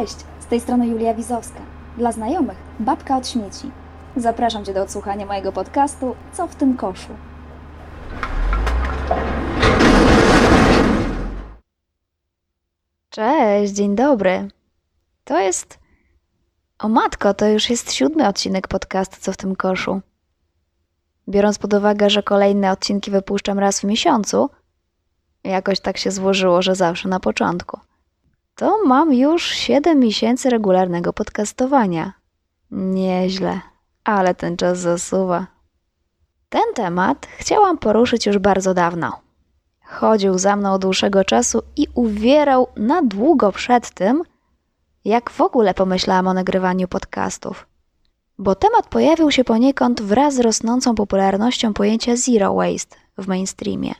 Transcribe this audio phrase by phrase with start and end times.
[0.00, 1.60] Cześć, z tej strony Julia Wizowska.
[1.98, 3.70] Dla znajomych, babka od śmieci.
[4.16, 7.12] Zapraszam Cię do odsłuchania mojego podcastu Co w tym koszu.
[13.10, 14.48] Cześć, dzień dobry.
[15.24, 15.78] To jest.
[16.78, 20.00] O matko, to już jest siódmy odcinek podcastu Co w tym koszu.
[21.28, 24.50] Biorąc pod uwagę, że kolejne odcinki wypuszczam raz w miesiącu,
[25.44, 27.80] jakoś tak się złożyło, że zawsze na początku,
[28.60, 32.12] to mam już 7 miesięcy regularnego podcastowania.
[32.70, 33.60] Nieźle,
[34.04, 35.46] ale ten czas zasuwa.
[36.48, 39.20] Ten temat chciałam poruszyć już bardzo dawno.
[39.84, 44.22] Chodził za mną od dłuższego czasu i uwierał na długo przed tym,
[45.04, 47.66] jak w ogóle pomyślałam o nagrywaniu podcastów.
[48.38, 53.94] Bo temat pojawił się poniekąd wraz z rosnącą popularnością pojęcia zero waste w mainstreamie,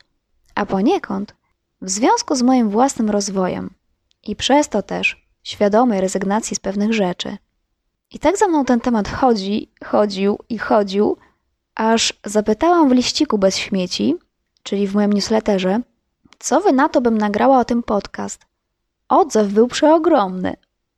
[0.55, 1.35] a poniekąd
[1.83, 3.80] w związku z moim własnym rozwojem
[4.27, 7.37] i przez to też świadomej rezygnacji z pewnych rzeczy.
[8.11, 11.17] I tak za mną ten temat chodzi, chodził i chodził,
[11.75, 14.17] aż zapytałam w liściku bez śmieci,
[14.63, 15.81] czyli w moim newsletterze,
[16.39, 18.47] co wy na to bym nagrała o tym podcast.
[19.09, 20.57] Odzew był przeogromny.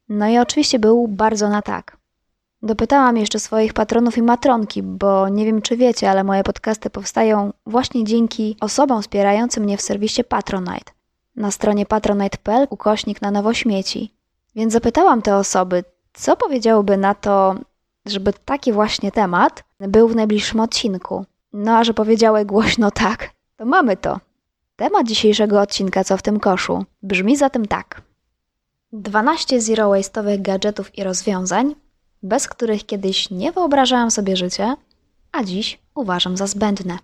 [0.08, 1.96] No i oczywiście był bardzo na tak.
[2.62, 7.52] Dopytałam jeszcze swoich patronów i matronki, bo nie wiem czy wiecie, ale moje podcasty powstają
[7.66, 10.92] właśnie dzięki osobom wspierającym mnie w serwisie Patronite.
[11.36, 14.12] Na stronie patronite.pl ukośnik na nowo śmieci.
[14.54, 17.54] Więc zapytałam te osoby, co powiedziałyby na to,
[18.06, 21.24] żeby taki właśnie temat był w najbliższym odcinku.
[21.52, 24.20] No a że powiedziały głośno tak, to mamy to.
[24.76, 28.02] Temat dzisiejszego odcinka Co w tym koszu brzmi zatem tak.
[28.92, 31.74] 12 zero waste'owych gadżetów i rozwiązań,
[32.22, 34.76] bez których kiedyś nie wyobrażałam sobie życia,
[35.32, 36.98] a dziś uważam za zbędne.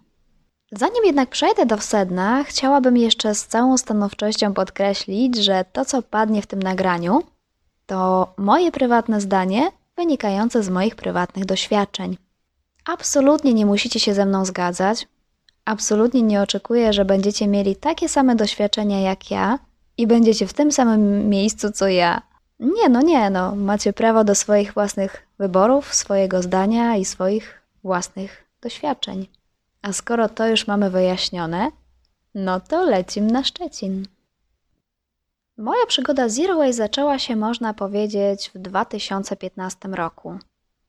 [0.72, 6.42] Zanim jednak przejdę do sedna, chciałabym jeszcze z całą stanowczością podkreślić, że to, co padnie
[6.42, 7.22] w tym nagraniu,
[7.86, 12.16] to moje prywatne zdanie wynikające z moich prywatnych doświadczeń.
[12.84, 15.08] Absolutnie nie musicie się ze mną zgadzać.
[15.64, 19.58] Absolutnie nie oczekuję, że będziecie mieli takie same doświadczenia jak ja
[19.96, 22.22] i będziecie w tym samym miejscu co ja.
[22.60, 23.56] Nie, no nie, no.
[23.56, 29.37] Macie prawo do swoich własnych wyborów, swojego zdania i swoich własnych doświadczeń.
[29.82, 31.70] A skoro to już mamy wyjaśnione,
[32.34, 34.06] no to lecim na Szczecin.
[35.56, 40.38] Moja przygoda Zero Waste zaczęła się, można powiedzieć, w 2015 roku,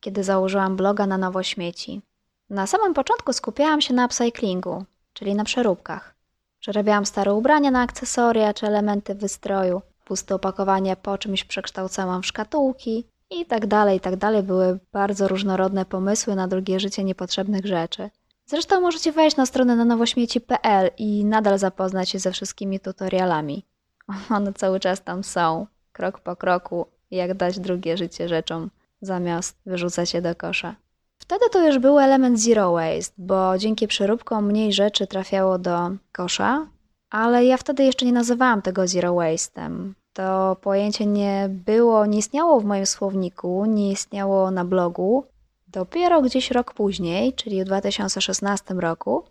[0.00, 2.02] kiedy założyłam bloga na nowo śmieci.
[2.50, 6.14] Na samym początku skupiałam się na upcyclingu, czyli na przeróbkach.
[6.60, 13.04] Przerabiałam stare ubrania na akcesoria czy elementy wystroju, puste opakowanie po czymś przekształcałam w szkatułki
[13.30, 14.42] i tak dalej, i tak dalej.
[14.42, 18.10] Były bardzo różnorodne pomysły na drugie życie niepotrzebnych rzeczy.
[18.50, 23.64] Zresztą możecie wejść na stronę na nowośmieci.pl i nadal zapoznać się ze wszystkimi tutorialami.
[24.36, 28.70] One cały czas tam są, krok po kroku, jak dać drugie życie rzeczom,
[29.02, 30.74] zamiast wyrzucać je do kosza.
[31.18, 36.66] Wtedy to już był element zero waste, bo dzięki przeróbkom mniej rzeczy trafiało do kosza,
[37.10, 39.92] ale ja wtedy jeszcze nie nazywałam tego zero waste'em.
[40.12, 45.24] To pojęcie nie było, nie istniało w moim słowniku, nie istniało na blogu.
[45.72, 49.24] Dopiero gdzieś rok później, czyli w 2016 roku,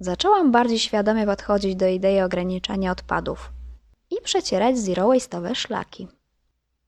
[0.00, 3.52] zaczęłam bardziej świadomie podchodzić do idei ograniczania odpadów
[4.10, 6.08] i przecierać zero waste'owe szlaki.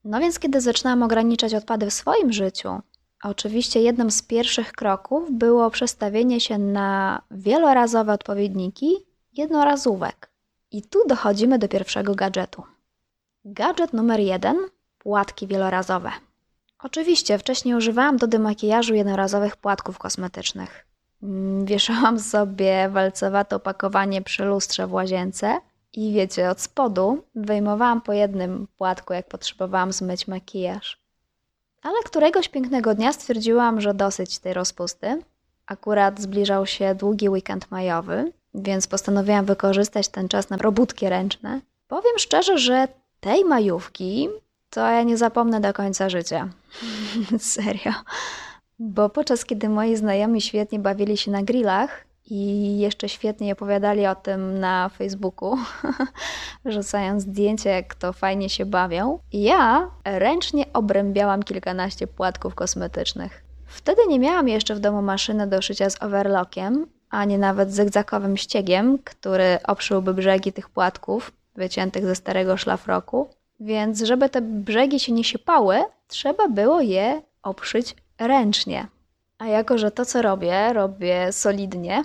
[0.05, 2.81] No więc kiedy zaczynałam ograniczać odpady w swoim życiu,
[3.23, 8.97] oczywiście jednym z pierwszych kroków było przestawienie się na wielorazowe odpowiedniki
[9.33, 10.31] jednorazówek.
[10.71, 12.63] I tu dochodzimy do pierwszego gadżetu.
[13.45, 14.57] Gadżet numer jeden
[14.99, 16.11] płatki wielorazowe.
[16.83, 20.87] Oczywiście wcześniej używałam do demakijażu jednorazowych płatków kosmetycznych.
[21.23, 25.61] Mm, Wieszałam sobie walcowate opakowanie przy lustrze w łazience
[25.93, 30.99] i wiecie, od spodu wyjmowałam po jednym płatku, jak potrzebowałam zmyć makijaż.
[31.83, 35.23] Ale któregoś pięknego dnia stwierdziłam, że dosyć tej rozpusty.
[35.67, 41.61] Akurat zbliżał się długi weekend majowy, więc postanowiłam wykorzystać ten czas na robótki ręczne.
[41.89, 42.89] Powiem szczerze, że
[43.21, 44.29] tej majówki
[44.71, 46.49] to ja nie zapomnę do końca życia.
[47.39, 47.93] Serio.
[48.79, 54.15] Bo podczas kiedy moi znajomi świetnie bawili się na grillach i jeszcze świetnie opowiadali o
[54.15, 55.57] tym na Facebooku,
[56.65, 63.45] rzucając zdjęcia, jak to fajnie się bawią, ja ręcznie obrębiałam kilkanaście płatków kosmetycznych.
[63.67, 68.99] Wtedy nie miałam jeszcze w domu maszyny do szycia z overlockiem, ani nawet zygzakowym ściegiem,
[69.05, 73.29] który obszyłby brzegi tych płatków wyciętych ze starego szlafroku.
[73.61, 78.87] Więc żeby te brzegi się nie siepały, trzeba było je obszyć ręcznie.
[79.39, 82.05] A jako, że to co robię, robię solidnie,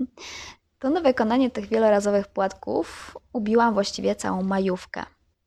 [0.78, 5.02] to na wykonanie tych wielorazowych płatków ubiłam właściwie całą majówkę.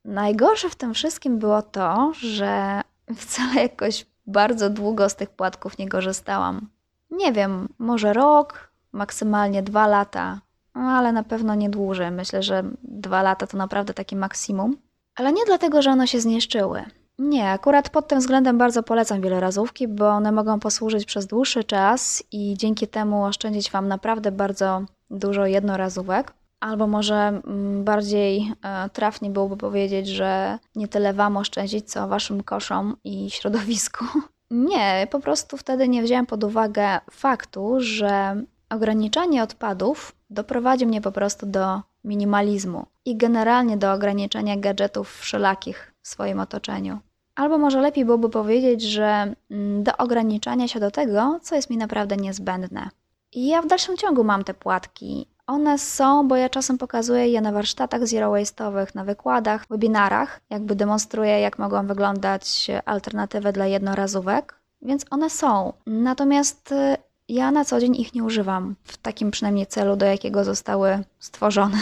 [0.06, 2.82] Najgorsze w tym wszystkim było to, że
[3.16, 6.70] wcale jakoś bardzo długo z tych płatków nie korzystałam.
[7.12, 10.42] Nie wiem, może rok, maksymalnie dwa lata,
[10.74, 12.12] ale na pewno nie dłużej.
[12.12, 14.78] Myślę, że dwa lata to naprawdę takie maksimum.
[15.16, 16.84] Ale nie dlatego, że one się zniszczyły.
[17.20, 22.24] Nie, akurat pod tym względem bardzo polecam wielorazówki, bo one mogą posłużyć przez dłuższy czas
[22.32, 26.34] i dzięki temu oszczędzić Wam naprawdę bardzo dużo jednorazówek.
[26.60, 32.44] Albo może mm, bardziej e, trafnie byłoby powiedzieć, że nie tyle Wam oszczędzić, co Waszym
[32.44, 34.06] koszom i środowisku.
[34.52, 41.12] Nie, po prostu wtedy nie wziąłem pod uwagę faktu, że ograniczanie odpadów doprowadzi mnie po
[41.12, 47.00] prostu do minimalizmu i generalnie do ograniczenia gadżetów wszelakich w swoim otoczeniu.
[47.40, 51.78] Albo może lepiej byłoby powiedzieć, że mm, do ograniczania się do tego, co jest mi
[51.78, 52.90] naprawdę niezbędne.
[53.34, 55.28] I ja w dalszym ciągu mam te płatki.
[55.48, 60.76] One są, bo ja czasem pokazuję je na warsztatach zero waste'owych, na wykładach, webinarach, jakby
[60.76, 65.74] demonstruję, jak mogą wyglądać alternatywy dla jednorazówek, więc one są.
[65.86, 66.98] Natomiast y,
[67.30, 71.78] ja na co dzień ich nie używam w takim przynajmniej celu, do jakiego zostały stworzone.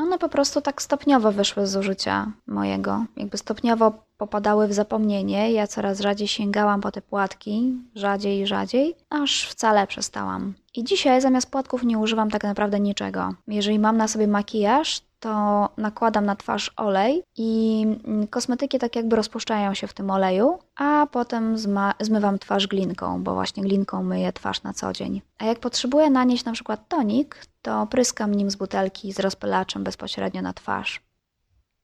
[0.00, 3.04] One po prostu tak stopniowo wyszły z użycia mojego.
[3.16, 5.52] Jakby stopniowo popadały w zapomnienie.
[5.52, 10.54] Ja coraz rzadziej sięgałam po te płatki, rzadziej i rzadziej, aż wcale przestałam.
[10.74, 13.34] I dzisiaj zamiast płatków nie używam tak naprawdę niczego.
[13.48, 19.16] Jeżeli mam na sobie makijaż, to nakładam na twarz olej i mm, kosmetyki tak jakby
[19.16, 21.56] rozpuszczają się w tym oleju, a potem
[22.00, 25.22] zmywam twarz glinką, bo właśnie glinką myję twarz na co dzień.
[25.38, 30.42] A jak potrzebuję nanieść na przykład tonik, to pryskam nim z butelki z rozpylaczem bezpośrednio
[30.42, 31.00] na twarz.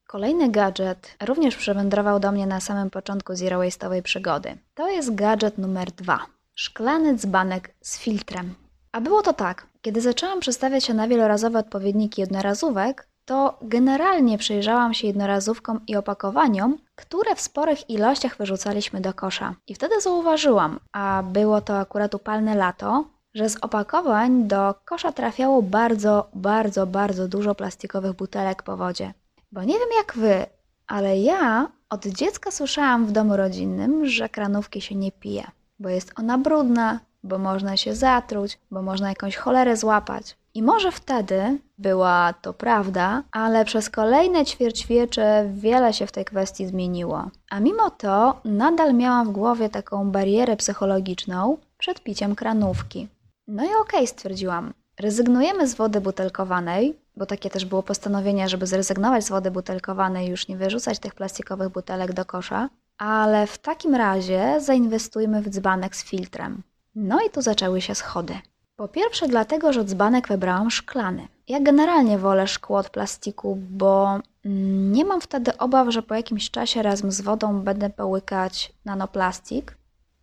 [0.06, 4.58] Kolejny gadżet również przewędrował do mnie na samym początku zero waste'owej przygody.
[4.74, 6.26] To jest gadżet numer dwa.
[6.54, 8.54] Szklany dzbanek z filtrem.
[8.92, 14.94] A było to tak, kiedy zaczęłam przestawiać się na wielorazowe odpowiedniki jednorazówek, to generalnie przyjrzałam
[14.94, 19.54] się jednorazówkom i opakowaniom, które w sporych ilościach wyrzucaliśmy do kosza.
[19.66, 25.62] I wtedy zauważyłam, a było to akurat upalne lato, że z opakowań do kosza trafiało
[25.62, 29.14] bardzo, bardzo, bardzo dużo plastikowych butelek po wodzie.
[29.52, 30.46] Bo nie wiem jak wy,
[30.86, 35.44] ale ja od dziecka słyszałam w domu rodzinnym, że kranówki się nie pije,
[35.78, 40.36] bo jest ona brudna, bo można się zatruć, bo można jakąś cholerę złapać.
[40.56, 46.66] I może wtedy była to prawda, ale przez kolejne ćwierćwiecze wiele się w tej kwestii
[46.66, 47.30] zmieniło.
[47.50, 53.08] A mimo to nadal miałam w głowie taką barierę psychologiczną przed piciem kranówki.
[53.48, 54.72] No i okej, okay, stwierdziłam.
[55.00, 60.48] Rezygnujemy z wody butelkowanej, bo takie też było postanowienie, żeby zrezygnować z wody butelkowanej już
[60.48, 62.68] nie wyrzucać tych plastikowych butelek do kosza,
[62.98, 66.62] ale w takim razie zainwestujmy w dzbanek z filtrem.
[66.94, 68.34] No i tu zaczęły się schody.
[68.76, 71.28] Po pierwsze dlatego, że dzbanek wybrałam szklany.
[71.48, 76.50] Ja generalnie wolę szkło od plastiku, bo mm, nie mam wtedy obaw, że po jakimś
[76.50, 79.76] czasie razem z wodą będę połykać nanoplastik.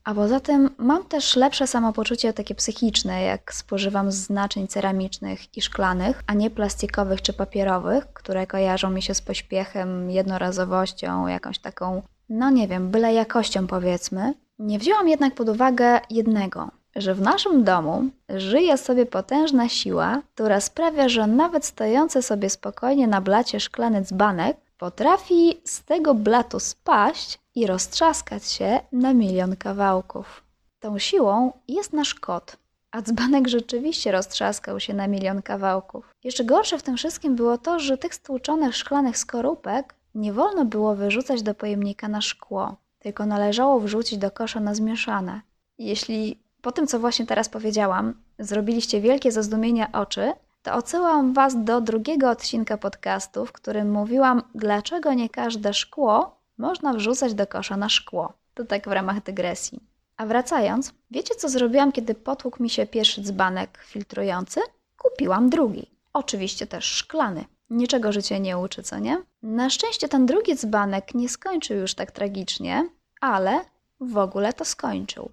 [0.04, 5.62] A poza tym mam też lepsze samopoczucie takie psychiczne, jak spożywam z naczyń ceramicznych i
[5.62, 12.02] szklanych, a nie plastikowych czy papierowych, które kojarzą mi się z pośpiechem, jednorazowością, jakąś taką,
[12.30, 14.34] no nie wiem, byle jakością powiedzmy.
[14.60, 20.62] Nie wzięłam jednak pod uwagę jednego, że w naszym domu żyje sobie potężna siła, która
[20.62, 27.40] sprawia, że nawet stojący sobie spokojnie na blacie szklany dzbanek potrafi z tego blatu spaść
[27.56, 30.44] i roztrzaskać się na milion kawałków.
[30.80, 32.58] Tą siłą jest nasz kot,
[32.92, 36.14] a dzbanek rzeczywiście roztrzaskał się na milion kawałków.
[36.24, 40.96] Jeszcze gorsze w tym wszystkim było to, że tych stłuczonych szklanych skorupek nie wolno było
[40.96, 45.42] wyrzucać do pojemnika na szkło, tylko należało wrzucić do kosza na zmieszane.
[45.78, 51.82] Jeśli po tym, co właśnie teraz powiedziałam, zrobiliście wielkie zazdumienia oczy, to odsyłam Was do
[51.82, 57.90] drugiego odcinka podcastu, w którym mówiłam, dlaczego nie każde szkło można wrzucać do kosza na
[57.90, 58.34] szkło.
[58.54, 59.80] To tak w ramach dygresji.
[60.18, 64.60] A wracając, wiecie co zrobiłam, kiedy potłukł mi się pierwszy dzbanek filtrujący?
[64.98, 65.92] Kupiłam drugi.
[66.14, 67.46] Oczywiście też szklany.
[67.70, 69.22] Niczego życie nie uczy, co nie?
[69.42, 72.90] Na szczęście ten drugi dzbanek nie skończył już tak tragicznie,
[73.22, 73.60] ale
[74.00, 75.32] w ogóle to skończył.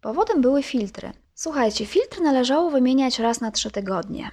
[0.00, 1.12] Powodem były filtry.
[1.34, 4.30] Słuchajcie, filtr należało wymieniać raz na trzy tygodnie.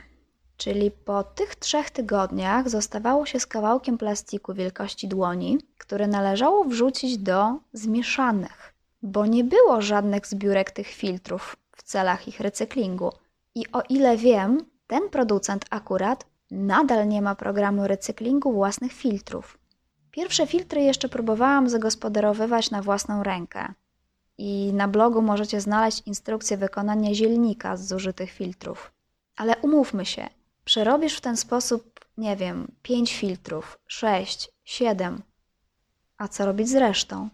[0.57, 7.17] Czyli po tych trzech tygodniach zostawało się z kawałkiem plastiku wielkości dłoni, który należało wrzucić
[7.17, 13.11] do zmieszanych, bo nie było żadnych zbiórek tych filtrów w celach ich recyklingu.
[13.55, 19.57] I o ile wiem, ten producent akurat nadal nie ma programu recyklingu własnych filtrów.
[20.11, 23.73] Pierwsze filtry jeszcze próbowałam zagospodarowywać na własną rękę.
[24.37, 28.91] I na blogu możecie znaleźć instrukcję wykonania zielnika z zużytych filtrów.
[29.35, 30.29] Ale umówmy się,
[30.67, 35.21] Przerobisz w ten sposób nie wiem, pięć filtrów, sześć, siedem.
[36.17, 37.29] A co robić z resztą?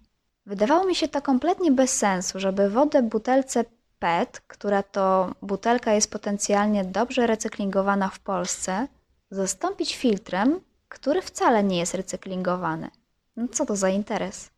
[0.46, 3.66] Wydawało mi się to kompletnie bez sensu, żeby wodę butelce
[4.00, 8.88] PET, która to butelka jest potencjalnie dobrze recyklingowana w Polsce,
[9.32, 12.90] zastąpić filtrem, który wcale nie jest recyklingowany.
[13.36, 14.50] No co to za interes?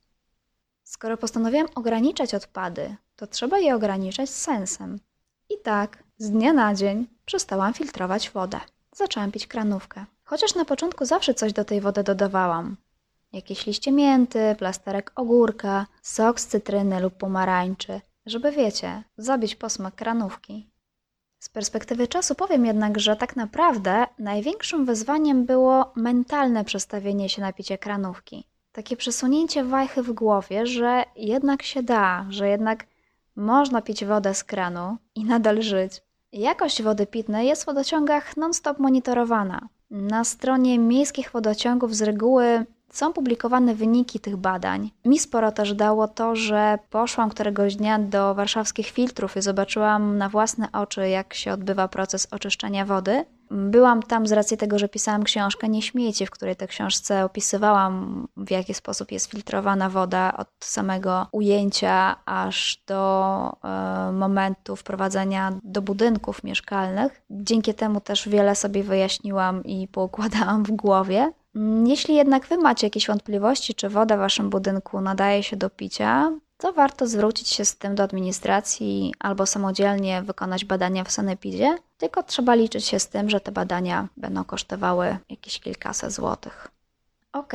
[0.85, 4.99] Skoro postanowiłam ograniczać odpady, to trzeba je ograniczać z sensem.
[5.49, 8.59] I tak, z dnia na dzień przestałam filtrować wodę.
[8.95, 10.05] Zaczęłam pić kranówkę.
[10.23, 12.77] Chociaż na początku zawsze coś do tej wody dodawałam.
[13.33, 20.69] Jakieś liście mięty, plasterek ogórka, sok z cytryny lub pomarańczy, żeby wiecie, zabić posmak kranówki.
[21.39, 27.53] Z perspektywy czasu powiem jednak, że tak naprawdę największym wyzwaniem było mentalne przestawienie się na
[27.53, 28.47] picie kranówki.
[28.75, 32.85] Takie przesunięcie wajchy w głowie, że jednak się da, że jednak
[33.35, 36.01] można pić wodę z kranu i nadal żyć.
[36.31, 39.67] Jakość wody pitnej jest w wodociągach non-stop monitorowana.
[39.91, 44.91] Na stronie miejskich wodociągów z reguły są publikowane wyniki tych badań.
[45.05, 50.29] Mi sporo też dało to, że poszłam któregoś dnia do warszawskich filtrów i zobaczyłam na
[50.29, 53.25] własne oczy, jak się odbywa proces oczyszczania wody.
[53.51, 58.27] Byłam tam z racji tego, że pisałam książkę Nie śmiejcie, w której tej książce opisywałam,
[58.37, 65.81] w jaki sposób jest filtrowana woda od samego ujęcia aż do e, momentu wprowadzenia do
[65.81, 67.21] budynków mieszkalnych.
[67.29, 71.31] Dzięki temu też wiele sobie wyjaśniłam i poukładałam w głowie.
[71.85, 76.31] Jeśli jednak Wy macie jakieś wątpliwości, czy woda w Waszym budynku nadaje się do picia,
[76.57, 82.23] to warto zwrócić się z tym do administracji albo samodzielnie wykonać badania w sanepidzie, tylko
[82.23, 86.67] trzeba liczyć się z tym, że te badania będą kosztowały jakieś kilkaset złotych.
[87.33, 87.53] Ok,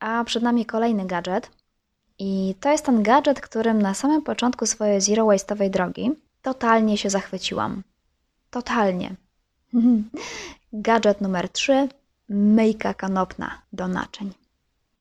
[0.00, 1.50] a przed nami kolejny gadżet.
[2.18, 6.10] I to jest ten gadżet, którym na samym początku swojej zero waste'owej drogi
[6.42, 7.82] totalnie się zachwyciłam.
[8.50, 9.14] Totalnie.
[10.72, 11.88] gadżet numer 3
[12.28, 14.41] myjka kanopna do naczyń.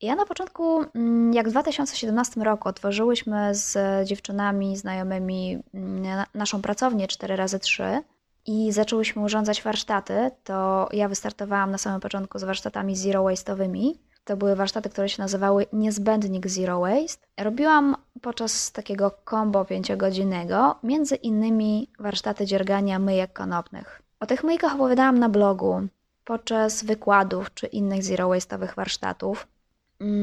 [0.01, 3.77] Ja na początku, mm, jak w 2017 roku otworzyłyśmy z
[4.07, 8.01] dziewczynami, znajomymi mm, naszą pracownię 4x3
[8.45, 13.93] i zaczęłyśmy urządzać warsztaty, to ja wystartowałam na samym początku z warsztatami zero waste'owymi.
[14.23, 17.27] To były warsztaty, które się nazywały Niezbędnik Zero Waste.
[17.39, 24.01] Robiłam podczas takiego kombo pięciogodzinnego między innymi warsztaty dziergania myjek konopnych.
[24.19, 25.81] O tych myjkach opowiadałam na blogu,
[26.25, 29.47] podczas wykładów czy innych zero waste'owych warsztatów.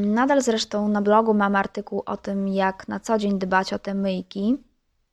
[0.04, 3.94] Nadal zresztą na blogu mam artykuł o tym, jak na co dzień dbać o te
[3.94, 4.56] myjki,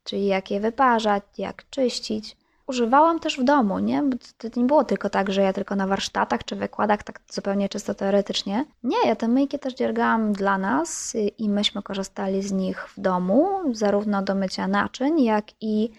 [0.04, 2.36] czyli jak je wyparzać, jak czyścić.
[2.66, 4.02] Używałam też w domu, nie?
[4.02, 7.68] Bo to nie było tylko tak, że ja tylko na warsztatach czy wykładach, tak zupełnie
[7.68, 8.64] czysto teoretycznie.
[8.82, 13.48] Nie, ja te myjki też dziergałam dla nas i myśmy korzystali z nich w domu,
[13.72, 15.90] zarówno do mycia naczyń, jak i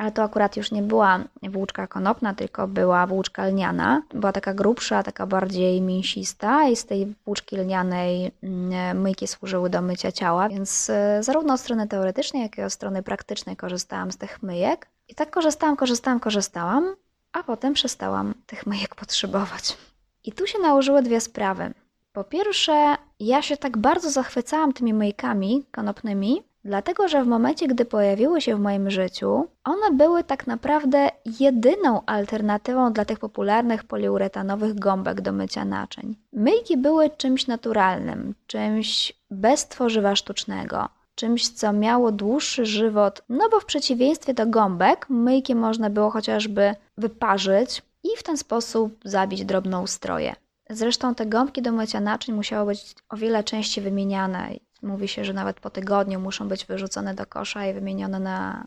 [0.00, 4.02] ale to akurat już nie była włóczka konopna, tylko była włóczka lniana.
[4.14, 9.82] Była taka grubsza, taka bardziej mięsista i z tej włóczki lnianej mm, myjki służyły do
[9.82, 14.16] mycia ciała, więc e, zarówno od strony teoretycznej, jak i od strony praktycznej korzystałam z
[14.16, 14.86] tych myjek.
[15.08, 16.94] I tak korzystałam, korzystałam, korzystałam,
[17.32, 19.76] a potem przestałam tych myjek potrzebować.
[20.24, 21.74] I tu się nałożyły dwie sprawy.
[22.12, 27.84] Po pierwsze, ja się tak bardzo zachwycałam tymi myjkami konopnymi, Dlatego, że w momencie, gdy
[27.84, 31.08] pojawiły się w moim życiu, one były tak naprawdę
[31.40, 36.16] jedyną alternatywą dla tych popularnych poliuretanowych gąbek do mycia naczyń.
[36.32, 43.60] Myjki były czymś naturalnym, czymś bez tworzywa sztucznego, czymś, co miało dłuższy żywot, no bo
[43.60, 49.86] w przeciwieństwie do gąbek, myjki można było chociażby wyparzyć i w ten sposób zabić drobną
[49.86, 50.34] stroję.
[50.70, 55.32] Zresztą te gąbki do mycia naczyń musiały być o wiele częściej wymieniane Mówi się, że
[55.32, 58.66] nawet po tygodniu muszą być wyrzucone do kosza i wymienione na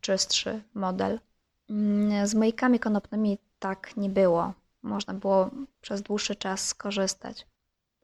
[0.00, 1.20] czystszy model.
[1.70, 4.52] Mm, z myjkami konopnymi tak nie było.
[4.82, 7.46] Można było przez dłuższy czas skorzystać.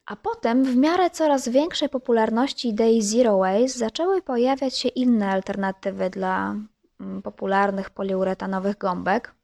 [0.07, 6.11] A potem, w miarę coraz większej popularności idei Zero Waste, zaczęły pojawiać się inne alternatywy
[6.11, 6.55] dla
[7.01, 9.35] mm, popularnych poliuretanowych gąbek,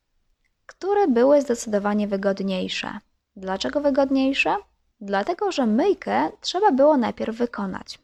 [0.66, 2.99] które były zdecydowanie wygodniejsze.
[3.37, 4.56] Dlaczego wygodniejsze?
[5.00, 7.99] Dlatego, że myjkę trzeba było najpierw wykonać.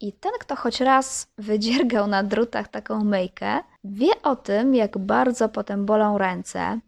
[0.00, 5.48] I ten, kto choć raz wydziergał na drutach taką myjkę, wie o tym, jak bardzo
[5.48, 6.80] potem bolą ręce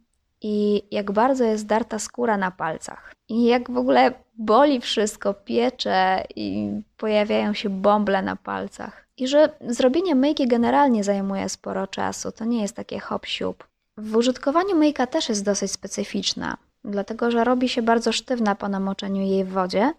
[0.43, 3.13] i jak bardzo jest darta skóra na palcach.
[3.29, 9.07] I jak w ogóle boli wszystko, piecze i pojawiają się bąble na palcach.
[9.17, 13.67] I że zrobienie myjki generalnie zajmuje sporo czasu, to nie jest takie hop siup.
[13.97, 19.23] W użytkowaniu myjka też jest dosyć specyficzna, dlatego że robi się bardzo sztywna po namoczeniu
[19.23, 19.93] jej w wodzie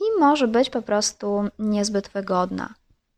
[0.00, 2.74] i może być po prostu niezbyt wygodna.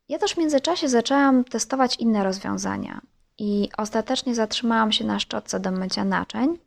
[0.09, 3.01] Ja też w międzyczasie zaczęłam testować inne rozwiązania
[3.39, 6.59] i ostatecznie zatrzymałam się na szczotce do mycia naczyń.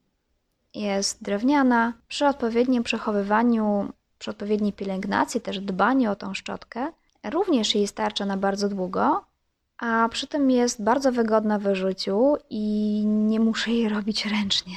[0.74, 1.94] jest drewniana.
[2.08, 3.90] Przy odpowiednim przechowywaniu,
[4.20, 6.92] przy odpowiedniej pielęgnacji, też dbaniu o tą szczotkę,
[7.24, 9.26] również jej starcza na bardzo długo,
[9.78, 14.74] a przy tym jest bardzo wygodna w życiu i nie muszę jej robić ręcznie.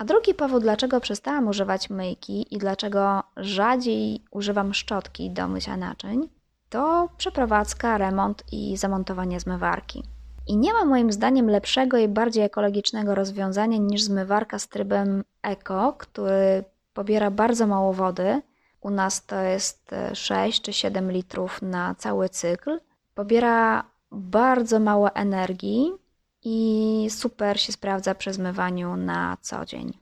[0.00, 6.28] A drugi powód, dlaczego przestałam używać myjki i dlaczego rzadziej używam szczotki do mycia naczyń,
[6.68, 10.02] to przeprowadzka, remont i zamontowanie zmywarki.
[10.46, 15.94] I nie ma moim zdaniem lepszego i bardziej ekologicznego rozwiązania niż zmywarka z trybem eko,
[15.98, 16.64] który
[16.94, 18.42] pobiera bardzo mało wody.
[18.80, 22.80] U nas to jest 6 czy 7 litrów na cały cykl.
[23.14, 25.92] Pobiera bardzo mało energii
[26.44, 29.98] i super się sprawdza przy zmywaniu na co dzień.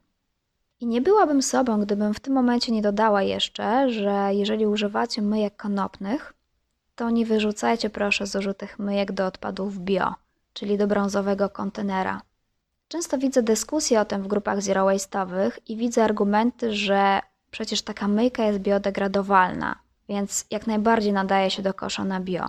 [0.81, 5.57] I nie byłabym sobą, gdybym w tym momencie nie dodała jeszcze, że jeżeli używacie myjek
[5.57, 6.35] konopnych,
[6.95, 10.15] to nie wyrzucajcie proszę zużytych myjek do odpadów bio,
[10.53, 12.23] czyli do brązowego kontenera.
[12.89, 18.09] Często widzę dyskusje o tym w grupach zero waste'owych i widzę argumenty, że przecież taka
[18.09, 19.79] myjka jest biodegradowalna,
[20.09, 22.49] więc jak najbardziej nadaje się do kosza na bio.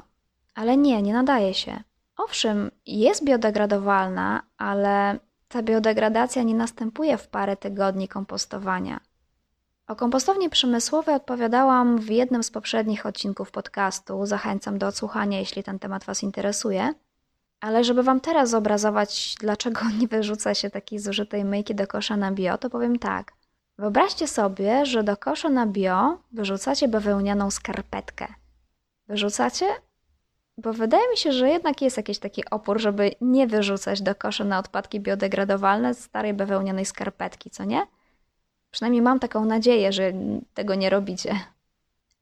[0.55, 1.84] Ale nie, nie nadaje się.
[2.20, 9.00] Owszem, jest biodegradowalna, ale ta biodegradacja nie następuje w parę tygodni kompostowania.
[9.88, 14.26] O kompostowni przemysłowej opowiadałam w jednym z poprzednich odcinków podcastu.
[14.26, 16.94] Zachęcam do odsłuchania, jeśli ten temat Was interesuje.
[17.62, 22.32] Ale żeby Wam teraz zobrazować, dlaczego nie wyrzuca się takiej zużytej myjki do kosza na
[22.32, 23.34] bio, to powiem tak.
[23.78, 28.28] Wyobraźcie sobie, że do kosza na bio wyrzucacie bawełnianą skarpetkę.
[29.08, 29.66] Wyrzucacie?
[30.62, 34.44] Bo wydaje mi się, że jednak jest jakiś taki opór, żeby nie wyrzucać do kosza
[34.44, 37.88] na odpadki biodegradowalne starej bawełnianej skarpetki, co nie?
[38.72, 40.13] Przynajmniej mam taką nadzieję, że
[40.54, 41.39] tego nie robicie.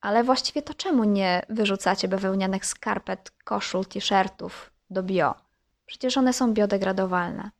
[0.01, 5.35] Ale właściwie to czemu nie wyrzucacie bawełnianych skarpet, koszul, t-shirtów do bio?
[5.85, 7.51] Przecież one są biodegradowalne.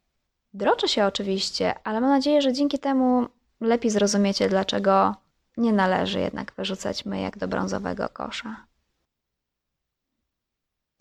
[0.54, 3.28] Droczę się oczywiście, ale mam nadzieję, że dzięki temu
[3.62, 5.16] lepiej zrozumiecie, dlaczego
[5.58, 8.67] nie należy jednak wyrzucać myjek do brązowego kosza.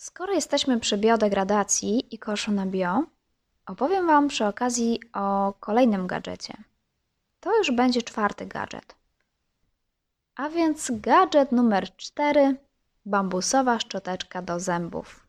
[0.00, 3.02] Skoro jesteśmy przy biodegradacji i koszu na bio,
[3.67, 6.54] opowiem Wam przy okazji o kolejnym gadżecie.
[7.41, 8.95] To już będzie czwarty gadżet.
[10.37, 12.56] A więc gadżet numer cztery
[13.06, 15.26] bambusowa szczoteczka do zębów.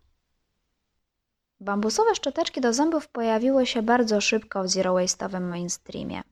[1.60, 6.23] Bambusowe szczoteczki do zębów pojawiły się bardzo szybko w zero waste'owym mainstreamie.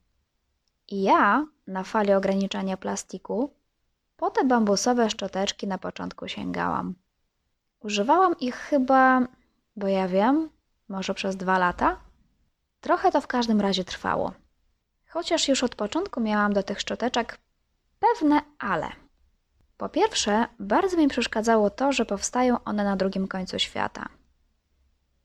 [0.87, 3.53] I ja, na fali ograniczania plastiku,
[4.17, 6.95] po te bambusowe szczoteczki na początku sięgałam.
[7.85, 9.21] Używałam ich chyba,
[9.75, 10.49] bo ja wiem,
[10.89, 11.97] może przez dwa lata.
[12.81, 14.33] Trochę to w każdym razie trwało.
[15.09, 17.37] Chociaż już od początku miałam do tych szczoteczek
[17.99, 18.87] pewne ale.
[19.77, 24.05] Po pierwsze, bardzo mi przeszkadzało to, że powstają one na drugim końcu świata.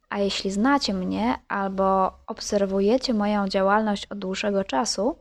[0.09, 5.17] A jeśli znacie mnie albo obserwujecie moją działalność od dłuższego czasu,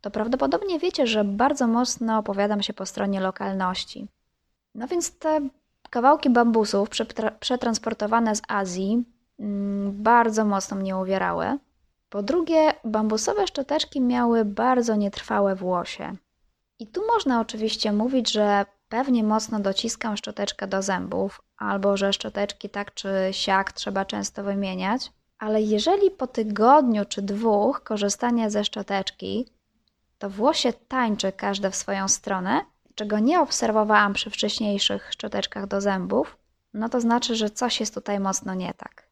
[0.00, 4.08] to prawdopodobnie wiecie, że bardzo mocno opowiadam się po stronie lokalności.
[4.74, 5.48] No więc te
[5.88, 6.88] kawałki bambusów
[7.40, 9.04] przetransportowane z Azji
[9.38, 11.58] mm, bardzo mocno mnie uwierały.
[12.08, 16.16] Po drugie, bambusowe szczoteczki miały bardzo nietrwałe włosie.
[16.78, 22.68] I tu można oczywiście mówić, że pewnie mocno dociskam szczoteczkę do zębów, albo że szczoteczki
[22.70, 29.46] tak czy siak trzeba często wymieniać, ale jeżeli po tygodniu czy dwóch korzystania ze szczoteczki
[30.18, 32.60] to włosie tańczy każde w swoją stronę,
[32.96, 36.36] czego nie obserwowałam przy wcześniejszych szczoteczkach do zębów,
[36.74, 39.08] no to znaczy, że coś jest tutaj mocno nie tak.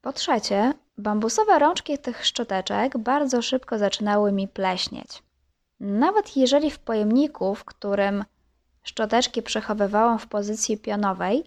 [0.00, 5.22] Po trzecie, bambusowe rączki tych szczoteczek bardzo szybko zaczynały mi pleśnieć.
[5.80, 8.24] Nawet jeżeli w pojemniku, w którym
[8.82, 11.44] szczoteczki przechowywałam w pozycji pionowej,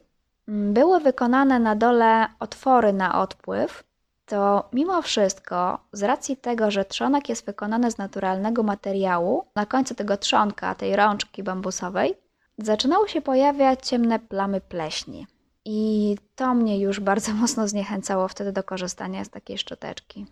[0.47, 3.83] były wykonane na dole otwory na odpływ,
[4.25, 9.95] to mimo wszystko, z racji tego, że trzonek jest wykonany z naturalnego materiału, na końcu
[9.95, 12.15] tego trzonka, tej rączki bambusowej,
[12.57, 15.27] zaczynały się pojawiać ciemne plamy pleśni.
[15.65, 20.25] I to mnie już bardzo mocno zniechęcało wtedy do korzystania z takiej szczoteczki.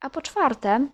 [0.00, 0.86] A po czwarte,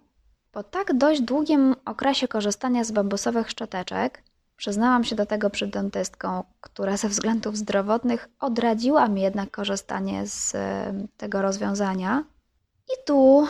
[0.52, 4.22] po tak dość długim okresie korzystania z bambusowych szczoteczek,
[4.58, 10.54] przyznałam się do tego przed dentystką, która ze względów zdrowotnych odradziła mi jednak korzystanie z
[10.54, 12.24] e, tego rozwiązania.
[12.88, 13.46] I tu,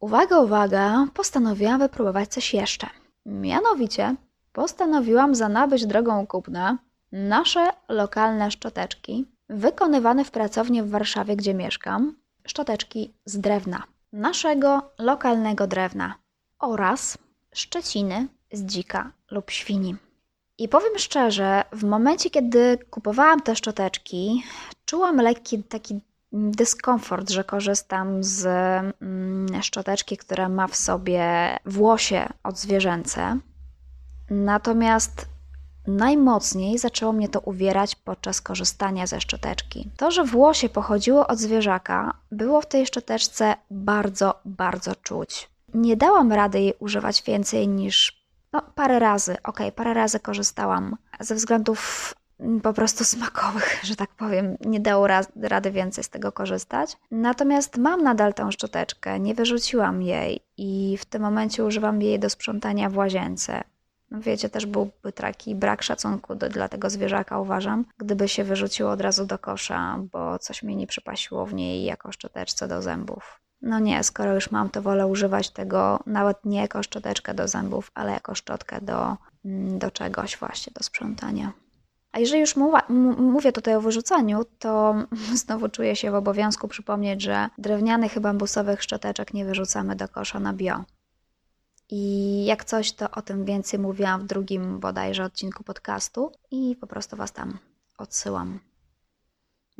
[0.00, 2.86] uwaga, uwaga, postanowiłam wypróbować coś jeszcze.
[3.26, 4.16] Mianowicie,
[4.52, 6.78] postanowiłam zanabyć drogą kupna
[7.12, 15.66] nasze lokalne szczoteczki, wykonywane w pracowni w Warszawie, gdzie mieszkam, szczoteczki z drewna, naszego lokalnego
[15.66, 16.14] drewna
[16.58, 17.18] oraz
[17.54, 19.96] szczeciny z dzika lub świni.
[20.62, 24.42] I powiem szczerze, w momencie, kiedy kupowałam te szczoteczki,
[24.84, 26.00] czułam lekki taki
[26.32, 31.24] dyskomfort, że korzystam z mm, szczoteczki, która ma w sobie
[31.66, 33.38] włosie odzwierzęce.
[34.30, 35.26] Natomiast
[35.86, 39.90] najmocniej zaczęło mnie to uwierać podczas korzystania ze szczoteczki.
[39.96, 45.48] To, że włosie pochodziło od zwierzaka, było w tej szczoteczce bardzo, bardzo czuć.
[45.74, 48.21] Nie dałam rady jej używać więcej niż
[48.52, 49.36] no, parę razy.
[49.42, 54.56] Ok, parę razy korzystałam ze względów mm, po prostu smakowych, że tak powiem.
[54.60, 55.06] Nie dało
[55.42, 56.96] rady więcej z tego korzystać.
[57.10, 62.30] Natomiast mam nadal tę szczoteczkę, nie wyrzuciłam jej i w tym momencie używam jej do
[62.30, 63.64] sprzątania w łazience.
[64.10, 68.90] No wiecie, też byłby taki brak szacunku do, dla tego zwierzaka, uważam, gdyby się wyrzuciło
[68.90, 73.41] od razu do kosza, bo coś mnie nie przypasiło w niej jako szczoteczce do zębów.
[73.62, 77.90] No nie, skoro już mam, to wolę używać tego nawet nie jako szczoteczkę do zębów,
[77.94, 81.52] ale jako szczotkę do, mm, do czegoś właśnie, do sprzątania.
[82.12, 82.56] A jeżeli już
[83.18, 84.94] mówię tutaj o wyrzucaniu, to
[85.44, 90.52] znowu czuję się w obowiązku przypomnieć, że drewnianych bambusowych szczoteczek nie wyrzucamy do kosza na
[90.52, 90.84] bio.
[91.90, 96.86] I jak coś, to o tym więcej mówiłam w drugim bodajże odcinku podcastu i po
[96.86, 97.58] prostu Was tam
[97.98, 98.58] odsyłam.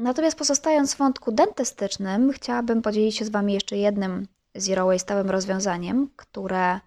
[0.03, 6.11] Natomiast pozostając w wątku dentystycznym, chciałabym podzielić się z Wami jeszcze jednym zero waste'owym rozwiązaniem,
[6.17, 6.81] które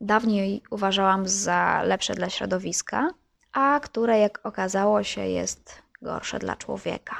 [0.00, 3.10] dawniej uważałam za lepsze dla środowiska,
[3.52, 7.16] a które jak okazało się jest gorsze dla człowieka.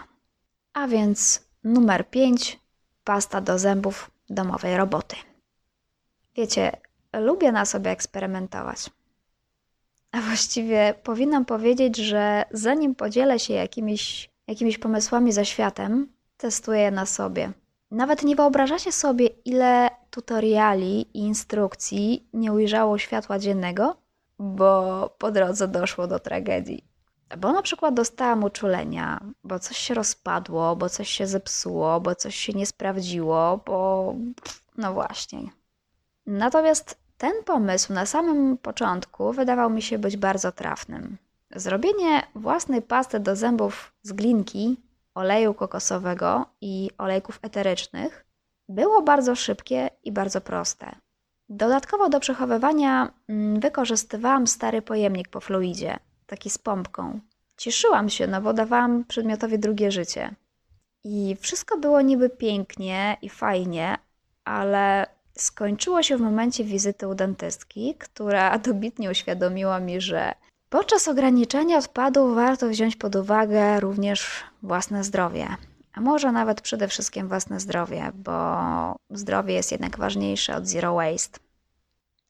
[0.73, 2.61] A więc numer 5
[3.05, 5.17] pasta do zębów domowej roboty.
[6.37, 6.73] Wiecie,
[7.13, 8.91] lubię na sobie eksperymentować.
[10.13, 16.91] A właściwie powinnam powiedzieć, że zanim podzielę się jakimiś, jakimiś pomysłami ze światem, testuję je
[16.91, 17.53] na sobie.
[17.91, 23.97] Nawet nie wyobrażacie sobie, ile tutoriali i instrukcji nie ujrzało światła dziennego,
[24.39, 26.85] bo po drodze doszło do tragedii.
[27.39, 32.35] Bo na przykład dostałam uczulenia, bo coś się rozpadło, bo coś się zepsuło, bo coś
[32.37, 34.15] się nie sprawdziło, bo
[34.77, 35.41] no właśnie.
[36.27, 41.17] Natomiast ten pomysł na samym początku wydawał mi się być bardzo trafnym.
[41.57, 44.77] Zrobienie własnej pasty do zębów z glinki,
[45.15, 48.25] oleju kokosowego i olejków eterycznych
[48.69, 50.95] było bardzo szybkie i bardzo proste.
[51.49, 57.21] Dodatkowo do przechowywania mm, wykorzystywałam stary pojemnik po fluidzie, taki z pompką.
[57.57, 60.35] Cieszyłam się, no bo dawałam przedmiotowi drugie życie.
[61.05, 63.99] I wszystko było niby pięknie i fajnie,
[64.45, 65.07] ale
[65.39, 70.35] skończyło się w momencie wizyty u dentystki, która dobitnie uświadomiła mi, że
[70.71, 75.49] podczas ograniczenia odpadów warto wziąć pod uwagę również własne zdrowie.
[75.95, 81.39] A może nawet przede wszystkim własne zdrowie, bo zdrowie jest jednak ważniejsze od zero waste.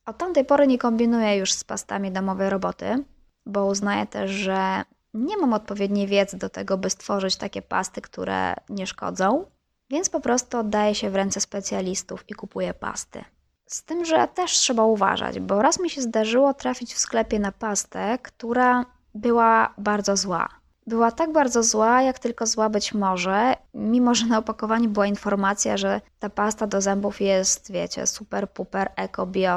[0.07, 3.05] Od tamtej pory nie kombinuję już z pastami domowej roboty,
[3.47, 4.83] bo uznaję też, że
[5.15, 9.45] nie mam odpowiedniej wiedzy do tego, by stworzyć takie pasty, które nie szkodzą,
[9.91, 13.25] więc po prostu oddaję się w ręce specjalistów i kupuję pasty.
[13.69, 17.53] Z tym, że też trzeba uważać, bo raz mi się zdarzyło trafić w sklepie na
[17.53, 20.49] pastę, która była bardzo zła.
[20.87, 25.77] Była tak bardzo zła, jak tylko zła być może, mimo że na opakowaniu była informacja,
[25.77, 29.57] że ta pasta do zębów jest, wiecie, super, puper, eko, bio,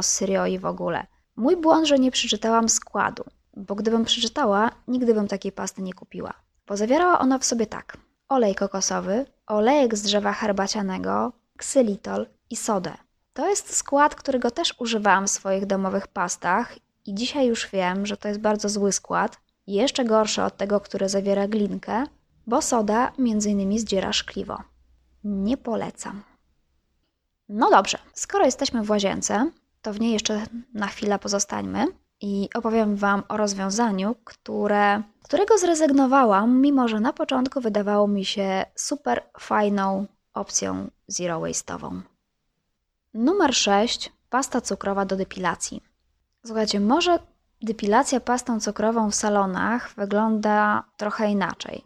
[0.50, 1.08] i w ogóle.
[1.36, 3.24] Mój błąd, że nie przeczytałam składu,
[3.58, 6.34] bo gdybym przeczytała, nigdy bym takiej pasty nie kupiła.
[6.68, 7.98] Bo zawierała ona w sobie tak:
[8.30, 12.94] olej kokosowy, olejek z drzewa herbacianego, ksylitol i sodę.
[13.34, 18.18] To jest skład, którego też używałam w swoich domowych pastach i dzisiaj już wiem, że
[18.18, 22.04] to jest bardzo zły skład, jeszcze gorszy od tego, który zawiera glinkę,
[22.48, 23.80] bo soda m.in.
[23.80, 24.58] zdziera szkliwo.
[25.24, 26.24] Nie polecam.
[27.50, 31.86] No dobrze, skoro jesteśmy w łazience, to w niej jeszcze na chwilę pozostańmy
[32.22, 38.66] i opowiem Wam o rozwiązaniu, które, którego zrezygnowałam, mimo że na początku wydawało mi się
[38.76, 42.02] super fajną opcją zero waste'ową.
[43.14, 44.12] Numer 6.
[44.30, 45.84] Pasta cukrowa do depilacji.
[46.46, 47.20] Słuchajcie, może
[47.62, 51.84] depilacja pastą cukrową w salonach wygląda trochę inaczej.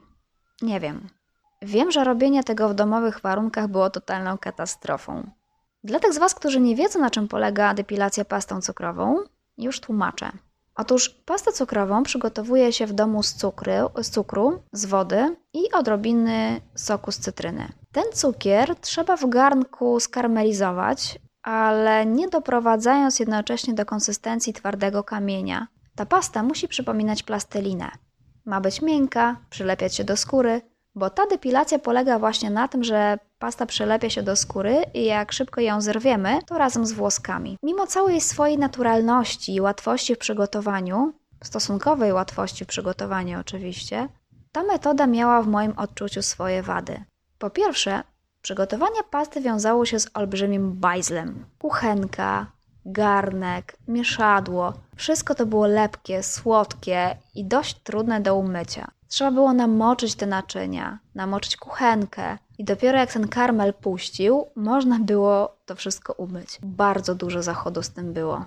[0.62, 1.10] Nie wiem.
[1.62, 5.30] Wiem, że robienie tego w domowych warunkach było totalną katastrofą.
[5.84, 9.24] Dla tych z Was, którzy nie wiedzą, na czym polega depilacja pastą cukrową,
[9.58, 10.32] już tłumaczę.
[10.76, 16.62] Otóż pastę cukrową przygotowuje się w domu z, cukry, z cukru, z wody i odrobiny
[16.76, 17.72] soku z cytryny.
[17.92, 25.68] Ten cukier trzeba w garnku skarmelizować, ale nie doprowadzając jednocześnie do konsystencji twardego kamienia.
[25.96, 27.92] Ta pasta musi przypominać plastelinę.
[28.46, 30.62] Ma być miękka, przylepiać się do skóry,
[30.96, 35.32] bo ta depilacja polega właśnie na tym, że pasta przylepia się do skóry i jak
[35.32, 37.58] szybko ją zerwiemy, to razem z włoskami.
[37.64, 44.08] Mimo całej swojej naturalności i łatwości w przygotowaniu, stosunkowej łatwości w przygotowaniu oczywiście,
[44.52, 47.04] ta metoda miała w moim odczuciu swoje wady.
[47.40, 48.04] Po pierwsze,
[48.42, 51.46] przygotowanie pasty wiązało się z olbrzymim bajzlem.
[51.60, 52.52] Kuchenka,
[52.86, 54.74] garnek, mieszadło.
[54.96, 58.92] Wszystko to było lepkie, słodkie i dość trudne do umycia.
[59.08, 65.58] Trzeba było namoczyć te naczynia, namoczyć kuchenkę i dopiero jak ten karmel puścił, można było
[65.66, 66.60] to wszystko umyć.
[66.64, 68.46] Bardzo dużo zachodu z tym było.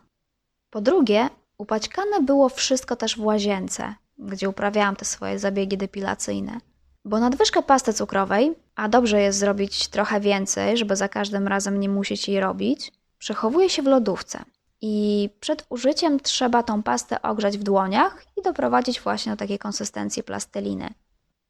[0.71, 6.61] Po drugie, upaćkane było wszystko też w łazience, gdzie uprawiałam te swoje zabiegi depilacyjne.
[7.05, 11.89] Bo nadwyżkę pasty cukrowej, a dobrze jest zrobić trochę więcej, żeby za każdym razem nie
[11.89, 14.45] musieć jej robić, przechowuje się w lodówce.
[14.81, 20.23] I przed użyciem trzeba tą pastę ogrzać w dłoniach i doprowadzić właśnie do takiej konsystencji
[20.23, 20.95] plasteliny.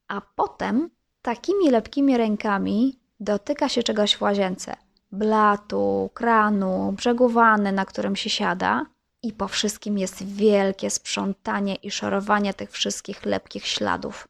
[0.09, 0.91] A potem
[1.23, 4.77] takimi lepkimi rękami dotyka się czegoś w łazience.
[5.12, 8.87] Blatu, kranu, brzegu wanny, na którym się siada.
[9.23, 14.29] I po wszystkim jest wielkie sprzątanie i szorowanie tych wszystkich lepkich śladów.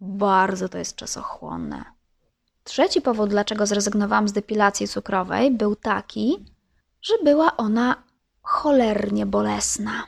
[0.00, 1.84] Bardzo to jest czasochłonne.
[2.64, 6.44] Trzeci powód, dlaczego zrezygnowałam z depilacji cukrowej, był taki,
[7.02, 8.03] że była ona
[8.44, 10.04] cholernie bolesna,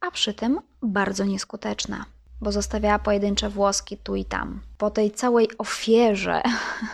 [0.00, 2.04] a przy tym bardzo nieskuteczna,
[2.40, 4.60] bo zostawiała pojedyncze włoski tu i tam.
[4.78, 6.42] Po tej całej ofierze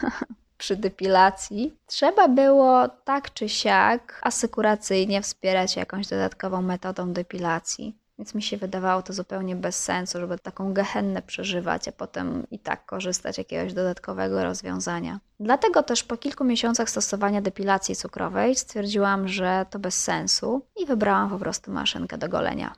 [0.58, 7.96] przy depilacji trzeba było tak czy siak asykuracyjnie wspierać jakąś dodatkową metodą depilacji.
[8.18, 12.58] Więc mi się wydawało to zupełnie bez sensu, żeby taką gehennę przeżywać, a potem i
[12.58, 15.20] tak korzystać z jakiegoś dodatkowego rozwiązania.
[15.40, 21.30] Dlatego też po kilku miesiącach stosowania depilacji cukrowej stwierdziłam, że to bez sensu i wybrałam
[21.30, 22.74] po prostu maszynkę do golenia.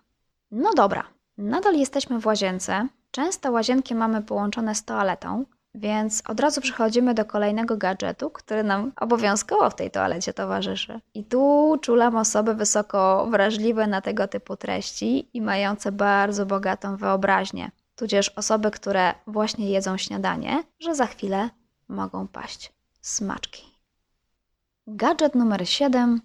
[0.51, 1.05] No dobra,
[1.39, 2.89] nadal jesteśmy w łazience.
[3.11, 5.45] Często łazienki mamy połączone z toaletą,
[5.77, 11.01] więc od razu przechodzimy do kolejnego gadżetu, który nam obowiązkowo w tej toalecie towarzyszy.
[11.15, 17.71] I tu czulam osoby wysoko wrażliwe na tego typu treści i mające bardzo bogatą wyobraźnię,
[17.97, 21.51] tudzież osoby, które właśnie jedzą śniadanie, że za chwilę
[21.89, 23.63] mogą paść smaczki.
[24.87, 26.21] Gadżet numer 7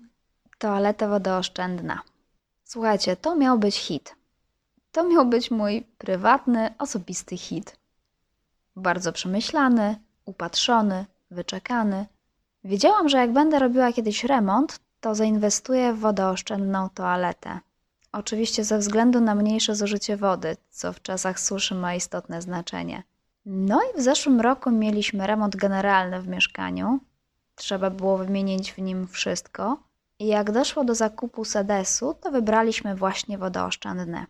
[0.57, 2.01] toaleta wodooszczędna.
[2.63, 4.15] Słuchajcie, to miał być hit.
[4.91, 7.80] To miał być mój prywatny, osobisty hit
[8.75, 12.05] bardzo przemyślany, upatrzony, wyczekany.
[12.63, 17.59] Wiedziałam, że jak będę robiła kiedyś remont, to zainwestuję w wodooszczędną toaletę.
[18.11, 23.03] Oczywiście ze względu na mniejsze zużycie wody, co w czasach suszy ma istotne znaczenie.
[23.45, 26.99] No i w zeszłym roku mieliśmy remont generalny w mieszkaniu.
[27.55, 29.77] Trzeba było wymienić w nim wszystko.
[30.19, 34.25] I jak doszło do zakupu sedesu, to wybraliśmy właśnie wodooszczędne.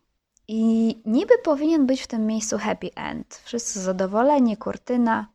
[0.47, 3.41] I niby powinien być w tym miejscu happy end.
[3.43, 5.27] Wszyscy zadowoleni, kurtyna,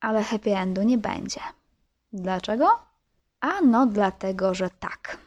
[0.00, 1.40] ale happy endu nie będzie.
[2.12, 2.68] Dlaczego?
[3.40, 5.18] A no dlatego, że tak.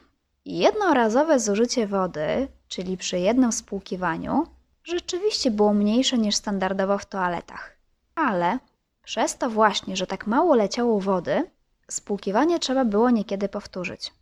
[0.44, 4.46] Jednorazowe zużycie wody, czyli przy jednym spłukiwaniu,
[4.84, 7.76] rzeczywiście było mniejsze niż standardowo w toaletach.
[8.14, 8.58] Ale
[9.02, 11.50] przez to właśnie, że tak mało leciało wody,
[11.90, 14.12] spłukiwanie trzeba było niekiedy powtórzyć.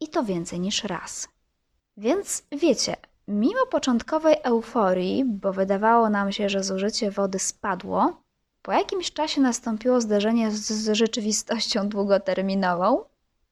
[0.00, 1.28] I to więcej niż raz.
[1.96, 2.96] Więc wiecie,
[3.28, 8.22] Mimo początkowej euforii, bo wydawało nam się, że zużycie wody spadło,
[8.62, 13.04] po jakimś czasie nastąpiło zderzenie z rzeczywistością długoterminową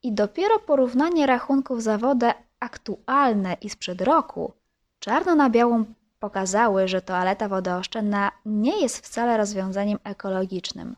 [0.02, 4.52] i dopiero porównanie rachunków za wodę aktualne i sprzed roku
[5.00, 5.84] czarno na białą
[6.20, 10.96] pokazały, że toaleta wodooszczędna nie jest wcale rozwiązaniem ekologicznym,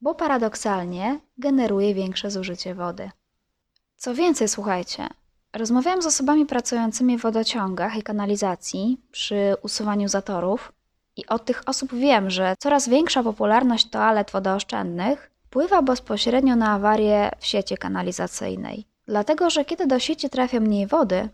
[0.00, 3.10] bo paradoksalnie generuje większe zużycie wody.
[3.96, 5.08] Co więcej, słuchajcie,
[5.58, 10.72] Rozmawiałam z osobami pracującymi w wodociągach i kanalizacji przy usuwaniu zatorów
[11.16, 17.30] i od tych osób wiem, że coraz większa popularność toalet wodooszczędnych wpływa bezpośrednio na awarię
[17.38, 18.84] w sieci kanalizacyjnej.
[19.06, 21.28] Dlatego, że kiedy do sieci trafia mniej wody,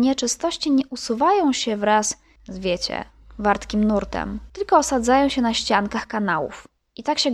[0.00, 2.16] nieczystości nie usuwają się wraz
[2.48, 3.04] z, wiecie,
[3.38, 6.68] wartkim nurtem, tylko osadzają się na ściankach kanałów.
[6.96, 7.30] I tak się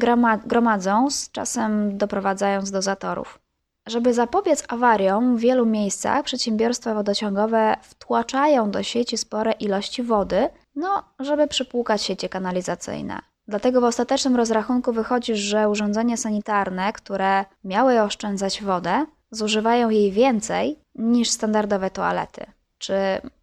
[0.47, 3.44] gromadzą, z czasem doprowadzając do zatorów.
[3.87, 11.05] Żeby zapobiec awariom, w wielu miejscach przedsiębiorstwa wodociągowe wtłaczają do sieci spore ilości wody, no,
[11.19, 13.19] żeby przypłukać sieci kanalizacyjne.
[13.49, 20.79] Dlatego w ostatecznym rozrachunku wychodzi, że urządzenia sanitarne, które miały oszczędzać wodę, zużywają jej więcej
[20.95, 22.47] niż standardowe toalety.
[22.79, 22.95] Czy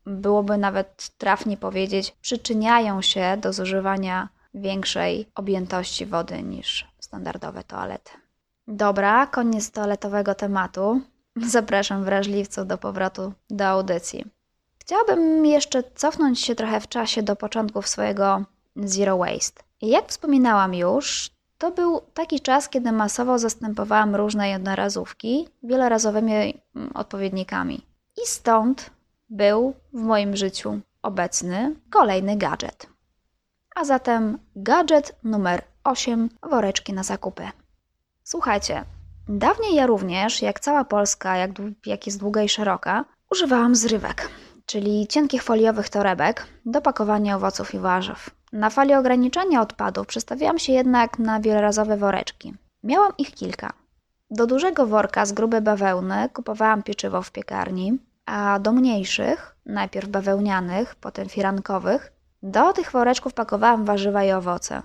[0.06, 8.21] byłoby nawet trafnie powiedzieć, przyczyniają się do zużywania większej objętości wody niż standardowe toalety.
[8.72, 11.02] Dobra, koniec toaletowego tematu.
[11.36, 14.26] Zapraszam wrażliwców do powrotu do audycji.
[14.80, 18.44] Chciałabym jeszcze cofnąć się trochę w czasie do początków swojego
[18.76, 19.64] Zero Waste.
[19.82, 27.86] Jak wspominałam już, to był taki czas, kiedy masowo zastępowałam różne jednorazówki wielorazowymi mm, odpowiednikami.
[28.24, 28.90] I stąd
[29.30, 32.88] był w moim życiu obecny kolejny gadżet.
[33.76, 37.52] A zatem gadżet numer 8 woreczki na zakupy.
[38.32, 38.86] Słuchajcie,
[39.28, 41.52] dawniej ja również, jak cała Polska, jak,
[41.86, 44.30] jak jest długa i szeroka, używałam zrywek,
[44.66, 48.30] czyli cienkich foliowych torebek do pakowania owoców i warzyw.
[48.54, 52.54] Na fali ograniczania odpadów przestawiałam się jednak na wielorazowe woreczki.
[52.84, 53.74] Miałam ich kilka.
[54.30, 60.96] Do dużego worka z grubej bawełny kupowałam pieczywo w piekarni, a do mniejszych, najpierw bawełnianych,
[60.96, 62.12] potem firankowych,
[62.44, 64.82] do tych woreczków pakowałam warzywa i owoce.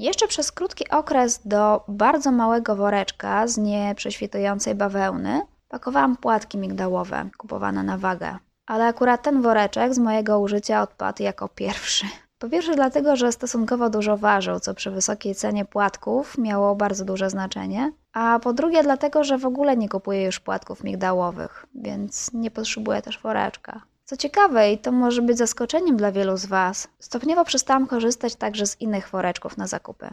[0.00, 7.82] Jeszcze przez krótki okres do bardzo małego woreczka z nieprześwitującej bawełny pakowałam płatki migdałowe kupowane
[7.82, 8.36] na wagę.
[8.66, 12.06] Ale akurat ten woreczek z mojego użycia odpadł jako pierwszy.
[12.38, 17.30] Po pierwsze dlatego, że stosunkowo dużo ważył, co przy wysokiej cenie płatków miało bardzo duże
[17.30, 22.50] znaczenie, a po drugie dlatego, że w ogóle nie kupuję już płatków migdałowych, więc nie
[22.50, 23.89] potrzebuję też woreczka.
[24.10, 28.66] Co ciekawe, i to może być zaskoczeniem dla wielu z Was, stopniowo przestałam korzystać także
[28.66, 30.10] z innych woreczków na zakupy.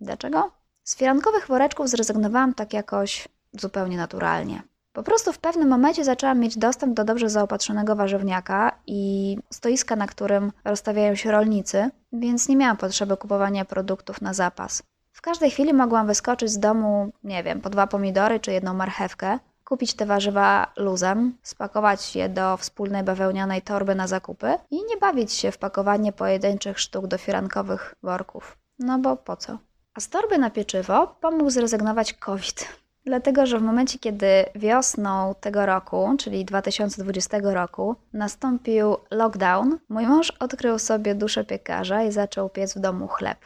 [0.00, 0.50] Dlaczego?
[0.84, 4.62] Z firankowych woreczków zrezygnowałam tak jakoś zupełnie naturalnie.
[4.92, 10.06] Po prostu w pewnym momencie zaczęłam mieć dostęp do dobrze zaopatrzonego warzywniaka i stoiska, na
[10.06, 14.82] którym rozstawiają się rolnicy, więc nie miałam potrzeby kupowania produktów na zapas.
[15.12, 19.38] W każdej chwili mogłam wyskoczyć z domu, nie wiem, po dwa pomidory czy jedną marchewkę,
[19.66, 25.32] kupić te warzywa luzem, spakować je do wspólnej bawełnianej torby na zakupy i nie bawić
[25.32, 28.56] się w pakowanie pojedynczych sztuk do firankowych worków.
[28.78, 29.58] No bo po co?
[29.94, 32.68] A z torby na pieczywo pomógł zrezygnować COVID.
[33.04, 40.30] Dlatego, że w momencie, kiedy wiosną tego roku, czyli 2020 roku, nastąpił lockdown, mój mąż
[40.30, 43.38] odkrył sobie duszę piekarza i zaczął piec w domu chleb.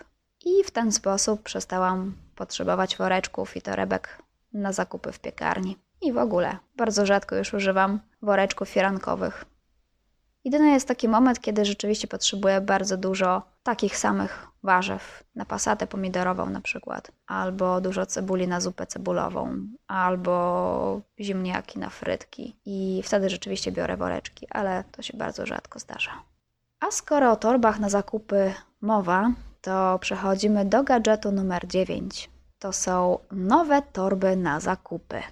[0.45, 5.77] I w ten sposób przestałam potrzebować woreczków i torebek na zakupy w piekarni.
[6.01, 9.45] I w ogóle bardzo rzadko już używam woreczków firankowych.
[10.45, 16.51] Jedyny jest taki moment, kiedy rzeczywiście potrzebuję bardzo dużo takich samych warzyw na pasatę pomidorową
[16.51, 22.57] na przykład, albo dużo cebuli na zupę cebulową, albo ziemniaki na frytki.
[22.65, 26.11] I wtedy rzeczywiście biorę woreczki, ale to się bardzo rzadko zdarza.
[26.81, 32.31] A skoro o torbach na zakupy mowa, to przechodzimy do gadżetu numer 9.
[32.59, 35.23] To są nowe torby na zakupy.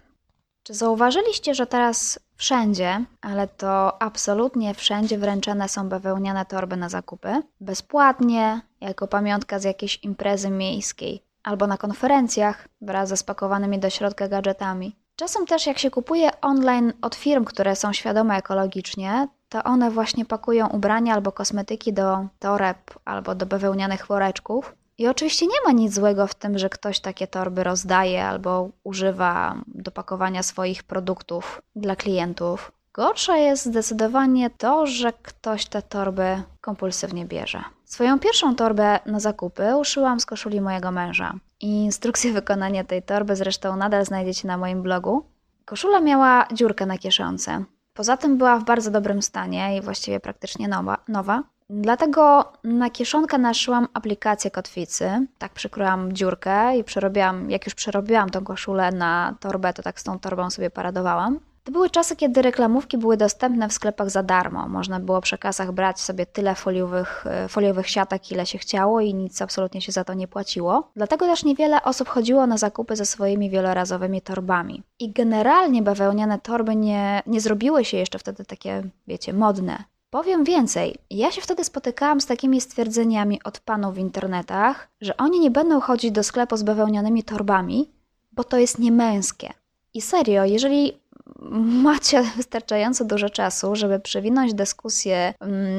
[0.69, 7.43] Czy zauważyliście, że teraz wszędzie, ale to absolutnie wszędzie wręczane są bawełniane torby na zakupy?
[7.61, 14.29] Bezpłatnie, jako pamiątka z jakiejś imprezy miejskiej, albo na konferencjach wraz ze spakowanymi do środka
[14.29, 14.97] gadżetami.
[15.17, 20.25] Czasem też jak się kupuje online od firm, które są świadome ekologicznie, to one właśnie
[20.25, 24.75] pakują ubrania albo kosmetyki do toreb albo do bawełnianych woreczków.
[24.99, 29.55] I oczywiście nie ma nic złego w tym, że ktoś takie torby rozdaje albo używa
[29.67, 32.73] do pakowania swoich produktów dla klientów.
[32.93, 37.65] Gorsze jest zdecydowanie to, że ktoś te torby kompulsywnie bierze.
[37.85, 41.35] Swoją pierwszą torbę na zakupy uszyłam z koszuli mojego męża.
[41.61, 45.25] Instrukcję wykonania tej torby zresztą nadal znajdziecie na moim blogu.
[45.65, 47.65] Koszula miała dziurkę na kieszonce.
[47.95, 50.99] Poza tym była w bardzo dobrym stanie i właściwie praktycznie nowa.
[51.09, 51.43] nowa.
[51.71, 55.27] Dlatego na kieszonkę naszyłam aplikację kotwicy.
[55.39, 60.05] Tak przykryłam dziurkę i przerobiłam, jak już przerobiłam tą koszulę na torbę, to tak z
[60.05, 61.41] tą torbą sobie paradowałam.
[61.65, 64.69] To były czasy, kiedy reklamówki były dostępne w sklepach za darmo.
[64.69, 69.43] Można było przy kasach brać sobie tyle foliowych, foliowych siatek, ile się chciało i nic
[69.43, 70.91] absolutnie się za to nie płaciło.
[70.97, 74.83] Dlatego też niewiele osób chodziło na zakupy ze swoimi wielorazowymi torbami.
[74.99, 79.85] I generalnie bawełniane torby nie, nie zrobiły się jeszcze wtedy takie, wiecie, modne.
[80.11, 85.41] Powiem więcej, ja się wtedy spotykałam z takimi stwierdzeniami od panów w internetach, że oni
[85.41, 87.91] nie będą chodzić do sklepu z bawełnianymi torbami,
[88.33, 89.53] bo to jest niemęskie.
[89.95, 90.99] I serio, jeżeli
[91.89, 95.35] macie wystarczająco dużo czasu, żeby przewinąć dyskusję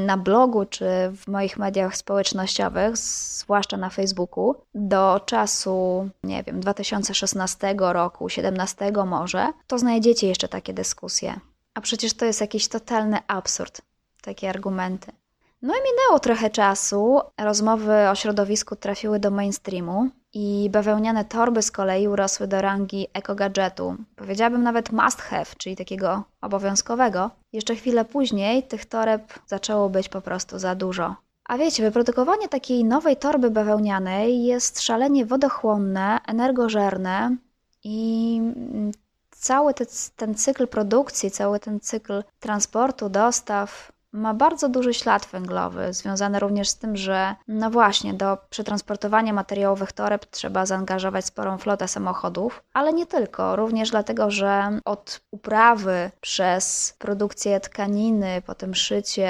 [0.05, 7.75] na blogu czy w moich mediach społecznościowych, zwłaszcza na Facebooku, do czasu, nie wiem, 2016
[7.79, 11.39] roku, 17 może, to znajdziecie jeszcze takie dyskusje.
[11.73, 13.88] A przecież to jest jakiś totalny absurd
[14.29, 15.11] takie argumenty.
[15.61, 21.71] No i minęło trochę czasu, rozmowy o środowisku trafiły do mainstreamu i bawełniane torby z
[21.71, 23.95] kolei urosły do rangi ekogadżetu.
[24.15, 27.29] Powiedziałabym nawet must have, czyli takiego obowiązkowego.
[27.53, 31.15] Jeszcze chwilę później tych toreb zaczęło być po prostu za dużo.
[31.45, 37.35] A wiecie, wyprodukowanie takiej nowej torby bawełnianej jest szalenie wodochłonne, energożerne
[37.83, 38.41] i
[39.31, 45.93] cały te, ten cykl produkcji, cały ten cykl transportu, dostaw, ma bardzo duży ślad węglowy,
[45.93, 51.87] związany również z tym, że no właśnie, do przetransportowania materiałowych toreb trzeba zaangażować sporą flotę
[51.87, 59.29] samochodów, ale nie tylko, również dlatego, że od uprawy przez produkcję tkaniny, potem szycie,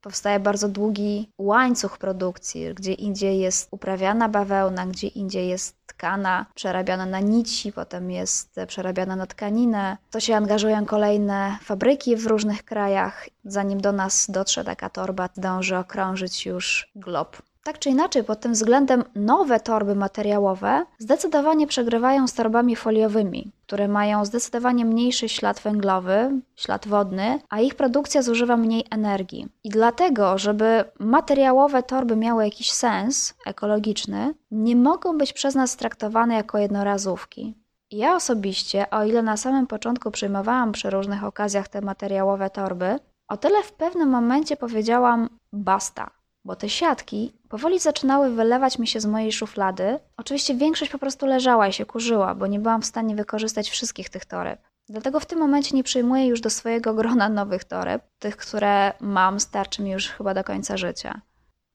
[0.00, 7.06] powstaje bardzo długi łańcuch produkcji, gdzie indziej jest uprawiana bawełna, gdzie indziej jest tkana, przerabiana
[7.06, 9.96] na nici, potem jest przerabiana na tkaninę.
[10.10, 13.28] To się angażują kolejne fabryki w różnych krajach.
[13.44, 17.42] Zanim do nas dotrze taka torba, dąży okrążyć już glob.
[17.66, 23.88] Tak czy inaczej, pod tym względem nowe torby materiałowe zdecydowanie przegrywają z torbami foliowymi, które
[23.88, 29.48] mają zdecydowanie mniejszy ślad węglowy, ślad wodny, a ich produkcja zużywa mniej energii.
[29.64, 36.34] I dlatego, żeby materiałowe torby miały jakiś sens ekologiczny, nie mogą być przez nas traktowane
[36.34, 37.54] jako jednorazówki.
[37.90, 42.98] Ja osobiście, o ile na samym początku przyjmowałam przy różnych okazjach te materiałowe torby,
[43.28, 46.10] o tyle w pewnym momencie powiedziałam basta
[46.46, 49.98] bo te siatki powoli zaczynały wylewać mi się z mojej szuflady.
[50.16, 54.10] Oczywiście większość po prostu leżała i się kurzyła, bo nie byłam w stanie wykorzystać wszystkich
[54.10, 54.60] tych toreb.
[54.88, 58.02] Dlatego w tym momencie nie przyjmuję już do swojego grona nowych toreb.
[58.18, 61.20] Tych, które mam, starczy mi już chyba do końca życia.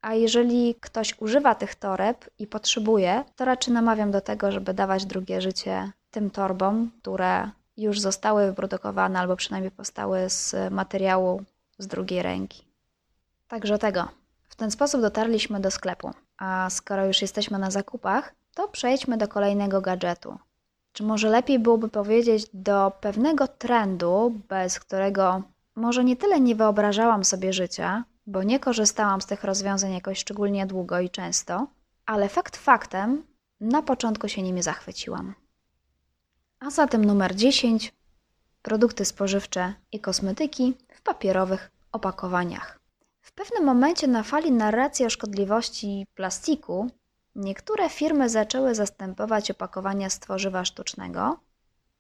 [0.01, 5.05] A jeżeli ktoś używa tych toreb i potrzebuje, to raczej namawiam do tego, żeby dawać
[5.05, 11.43] drugie życie tym torbom, które już zostały wyprodukowane albo przynajmniej powstały z materiału
[11.78, 12.65] z drugiej ręki.
[13.47, 14.20] Także tego.
[14.62, 16.12] Ten sposób dotarliśmy do sklepu.
[16.38, 20.38] A skoro już jesteśmy na zakupach, to przejdźmy do kolejnego gadżetu.
[20.93, 25.41] Czy może lepiej byłoby powiedzieć do pewnego trendu, bez którego
[25.76, 30.66] może nie tyle nie wyobrażałam sobie życia, bo nie korzystałam z tych rozwiązań jakoś szczególnie
[30.66, 31.68] długo i często,
[32.05, 33.24] ale fakt faktem,
[33.59, 35.34] na początku się nimi zachwyciłam.
[36.59, 37.93] A zatem numer 10:
[38.62, 42.80] produkty spożywcze i kosmetyki w papierowych opakowaniach.
[43.32, 46.88] W pewnym momencie na fali narracji o szkodliwości plastiku
[47.36, 51.39] niektóre firmy zaczęły zastępować opakowania z tworzywa sztucznego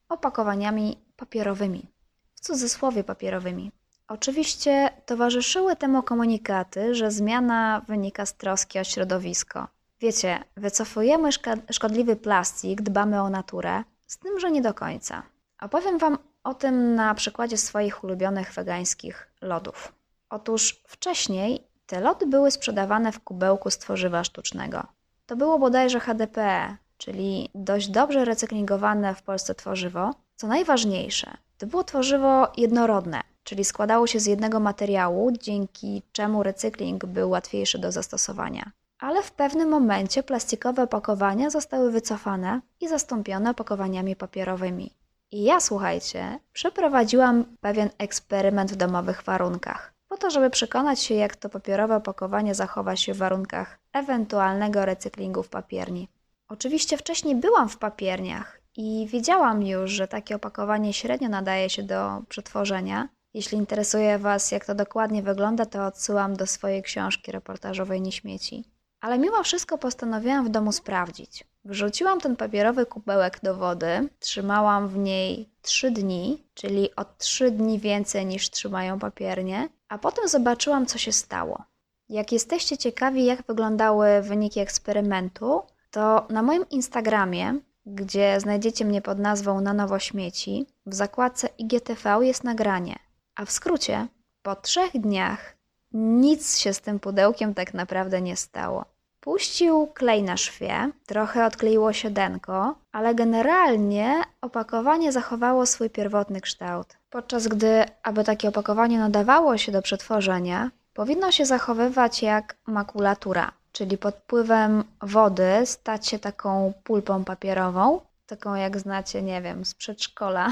[0.09, 1.87] opakowaniami papierowymi,
[2.35, 3.71] w cudzysłowie papierowymi.
[4.07, 9.67] Oczywiście towarzyszyły temu komunikaty, że zmiana wynika z troski o środowisko.
[9.99, 11.29] Wiecie, wycofujemy
[11.71, 15.23] szkodliwy plastik, dbamy o naturę, z tym, że nie do końca.
[15.61, 20.00] Opowiem Wam o tym na przykładzie swoich ulubionych wegańskich lodów.
[20.31, 24.83] Otóż wcześniej te lody były sprzedawane w kubełku z tworzywa sztucznego.
[25.25, 30.11] To było bodajże HDPE, czyli dość dobrze recyklingowane w Polsce tworzywo.
[30.35, 37.05] Co najważniejsze, to było tworzywo jednorodne, czyli składało się z jednego materiału, dzięki czemu recykling
[37.05, 38.71] był łatwiejszy do zastosowania.
[38.99, 44.93] Ale w pewnym momencie plastikowe opakowania zostały wycofane i zastąpione opakowaniami papierowymi.
[45.31, 51.49] I ja, słuchajcie, przeprowadziłam pewien eksperyment w domowych warunkach to, żeby przekonać się, jak to
[51.49, 56.07] papierowe opakowanie zachowa się w warunkach ewentualnego recyklingu w papierni.
[56.47, 62.21] Oczywiście wcześniej byłam w papierniach i wiedziałam już, że takie opakowanie średnio nadaje się do
[62.29, 63.09] przetworzenia.
[63.33, 68.63] Jeśli interesuje Was, jak to dokładnie wygląda, to odsyłam do swojej książki reportażowej Nieśmieci.
[69.01, 71.43] Ale mimo wszystko postanowiłam w domu sprawdzić.
[71.65, 77.79] Wrzuciłam ten papierowy kubełek do wody, trzymałam w niej 3 dni, czyli o 3 dni
[77.79, 81.63] więcej niż trzymają papiernie, a potem zobaczyłam, co się stało.
[82.09, 85.61] Jak jesteście ciekawi, jak wyglądały wyniki eksperymentu,
[85.91, 92.25] to na moim Instagramie, gdzie znajdziecie mnie pod nazwą Na Nowo Śmieci, w zakładce IGTV
[92.25, 92.99] jest nagranie.
[93.35, 94.07] A w skrócie,
[94.41, 95.57] po trzech dniach
[95.93, 98.85] nic się z tym pudełkiem tak naprawdę nie stało.
[99.21, 106.97] Puścił klej na szwie, trochę odkleiło się denko, ale generalnie opakowanie zachowało swój pierwotny kształt.
[107.09, 113.97] Podczas gdy, aby takie opakowanie nadawało się do przetworzenia, powinno się zachowywać jak makulatura, czyli
[113.97, 120.49] pod wpływem wody stać się taką pulpą papierową, taką jak znacie, nie wiem, z przedszkola.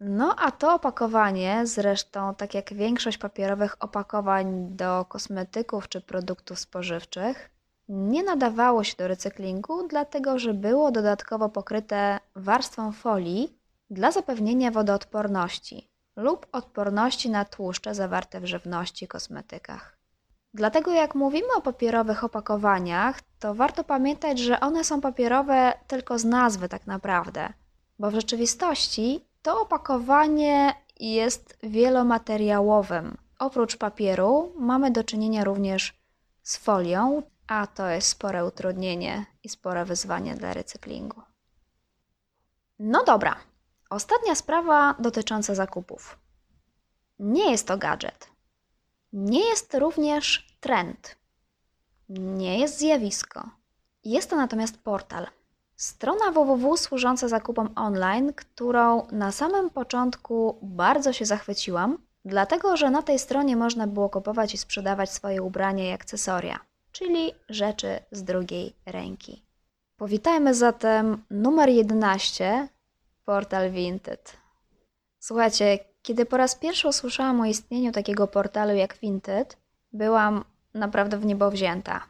[0.00, 7.50] No a to opakowanie, zresztą tak jak większość papierowych opakowań do kosmetyków czy produktów spożywczych,
[7.88, 13.58] nie nadawało się do recyklingu, dlatego że było dodatkowo pokryte warstwą folii
[13.90, 19.96] dla zapewnienia wodoodporności lub odporności na tłuszcze zawarte w żywności i kosmetykach.
[20.54, 26.24] Dlatego jak mówimy o papierowych opakowaniach, to warto pamiętać, że one są papierowe tylko z
[26.24, 27.52] nazwy tak naprawdę,
[27.98, 33.16] bo w rzeczywistości to opakowanie jest wielomateriałowym.
[33.38, 35.94] Oprócz papieru mamy do czynienia również
[36.42, 41.22] z folią, a to jest spore utrudnienie i spore wyzwanie dla recyklingu.
[42.78, 43.36] No dobra,
[43.90, 46.18] ostatnia sprawa dotycząca zakupów.
[47.18, 48.30] Nie jest to gadżet.
[49.12, 51.16] Nie jest również trend.
[52.08, 53.50] Nie jest zjawisko.
[54.04, 55.26] Jest to natomiast portal.
[55.76, 63.02] Strona www służąca zakupom online, którą na samym początku bardzo się zachwyciłam, dlatego że na
[63.02, 66.58] tej stronie można było kupować i sprzedawać swoje ubrania i akcesoria,
[66.98, 69.42] czyli rzeczy z drugiej ręki.
[69.96, 72.68] Powitajmy zatem numer 11,
[73.24, 74.36] portal Vinted.
[75.18, 79.56] Słuchajcie, kiedy po raz pierwszy usłyszałam o istnieniu takiego portalu jak Vinted,
[79.92, 80.44] byłam
[80.74, 82.06] naprawdę w niebo wzięta.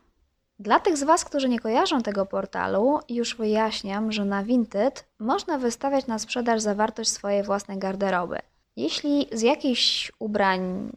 [0.58, 5.58] Dla tych z Was, którzy nie kojarzą tego portalu, już wyjaśniam, że na Vinted można
[5.58, 8.38] wystawiać na sprzedaż zawartość swojej własnej garderoby.
[8.76, 10.90] Jeśli z jakichś ubrań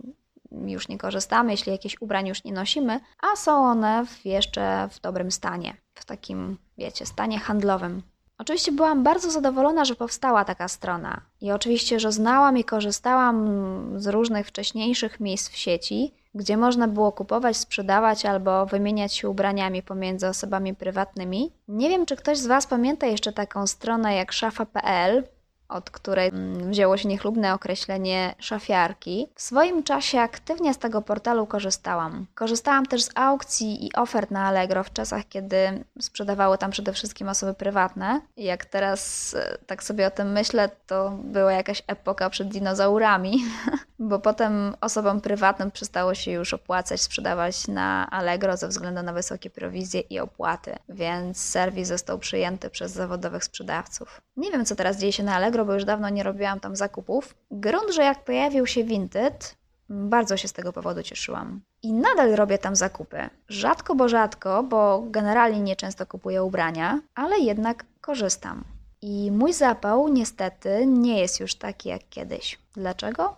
[0.52, 5.02] już nie korzystamy, jeśli jakieś ubrań już nie nosimy, a są one w jeszcze w
[5.02, 8.02] dobrym stanie, w takim, wiecie, stanie handlowym.
[8.38, 13.50] Oczywiście byłam bardzo zadowolona, że powstała taka strona i oczywiście, że znałam i korzystałam
[13.96, 19.84] z różnych wcześniejszych miejsc w sieci, gdzie można było kupować, sprzedawać albo wymieniać się ubraniami
[19.84, 21.52] pomiędzy osobami prywatnymi.
[21.68, 25.24] Nie wiem, czy ktoś z Was pamięta jeszcze taką stronę jak szafa.pl,
[25.70, 29.28] od której mm, wzięło się niechlubne określenie szafiarki.
[29.36, 32.26] W swoim czasie aktywnie z tego portalu korzystałam.
[32.36, 37.30] Korzystałam też z aukcji i ofert na Allegro w czasach, kiedy sprzedawały tam przede wszystkim
[37.30, 38.22] osoby prywatne.
[38.38, 43.44] Jak teraz e, tak sobie o tym myślę, to była jakaś epoka przed dinozaurami,
[44.00, 49.50] bo potem osobom prywatnym przestało się już opłacać sprzedawać na Allegro ze względu na wysokie
[49.50, 54.22] prowizje i opłaty, więc serwis został przyjęty przez zawodowych sprzedawców.
[54.38, 57.36] Nie wiem, co teraz dzieje się na Allegro, bo już dawno nie robiłam tam zakupów.
[57.52, 59.56] Grunt, że jak pojawił się Vinted,
[59.90, 61.62] bardzo się z tego powodu cieszyłam.
[61.84, 63.30] I nadal robię tam zakupy.
[63.50, 68.64] Rzadko, bo rzadko, bo generalnie nie często kupuję ubrania, ale jednak korzystam.
[69.02, 72.60] I mój zapał niestety nie jest już taki jak kiedyś.
[72.74, 73.36] Dlaczego?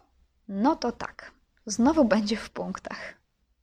[0.48, 1.32] No to tak.
[1.66, 3.14] Znowu będzie w punktach.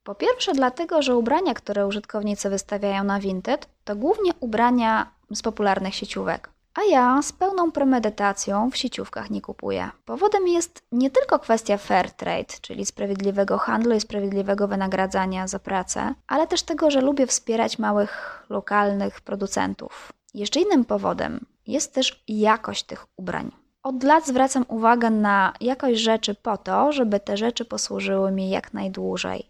[0.04, 5.94] Po pierwsze, dlatego, że ubrania, które użytkownicy wystawiają na Vinted, to głównie ubrania z popularnych
[5.94, 6.50] sieciówek.
[6.78, 9.90] A ja z pełną premedytacją w sieciówkach nie kupuję.
[10.04, 16.14] Powodem jest nie tylko kwestia fair trade, czyli sprawiedliwego handlu i sprawiedliwego wynagradzania za pracę,
[16.26, 20.12] ale też tego, że lubię wspierać małych, lokalnych producentów.
[20.34, 23.50] Jeszcze innym powodem jest też jakość tych ubrań.
[23.82, 28.74] Od lat zwracam uwagę na jakość rzeczy po to, żeby te rzeczy posłużyły mi jak
[28.74, 29.46] najdłużej.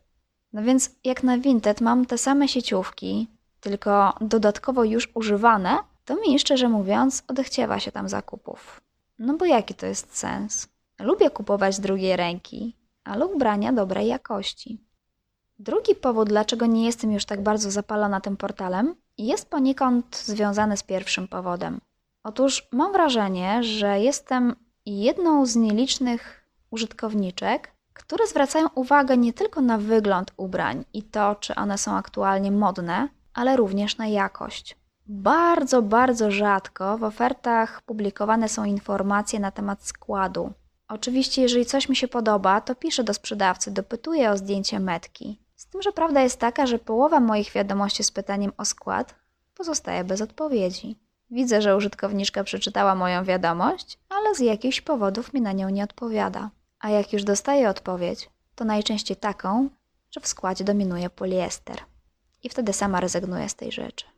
[0.53, 3.29] No więc jak na Vinted mam te same sieciówki,
[3.61, 5.79] tylko dodatkowo już używane,
[6.09, 8.81] to mi szczerze mówiąc odechciewa się tam zakupów.
[9.19, 10.69] No bo jaki to jest sens?
[10.99, 14.85] Lubię kupować drugiej ręki, ale ubrania dobrej jakości.
[15.59, 20.83] Drugi powód, dlaczego nie jestem już tak bardzo zapalona tym portalem, jest poniekąd związany z
[20.83, 21.81] pierwszym powodem.
[22.23, 24.57] Otóż mam wrażenie, że jestem
[24.87, 31.55] jedną z nielicznych użytkowniczek, które zwracają uwagę nie tylko na wygląd ubrań i to, czy
[31.55, 34.77] one są aktualnie modne, ale również na jakość.
[35.11, 40.53] Bardzo, bardzo rzadko w ofertach publikowane są informacje na temat składu.
[40.89, 45.41] Oczywiście, jeżeli coś mi się podoba, to piszę do sprzedawcy, dopytuję o zdjęcie metki.
[45.57, 49.15] Z tym, że prawda jest taka, że połowa moich wiadomości z pytaniem o skład
[49.55, 50.99] pozostaje bez odpowiedzi.
[51.31, 56.51] Widzę, że użytkowniczka przeczytała moją wiadomość, ale z jakichś powodów mi na nią nie odpowiada.
[56.81, 59.69] A jak już dostaję odpowiedź, to najczęściej taką,
[60.11, 61.77] że w składzie dominuje poliester.
[62.43, 64.18] I wtedy sama rezygnuję z tej rzeczy.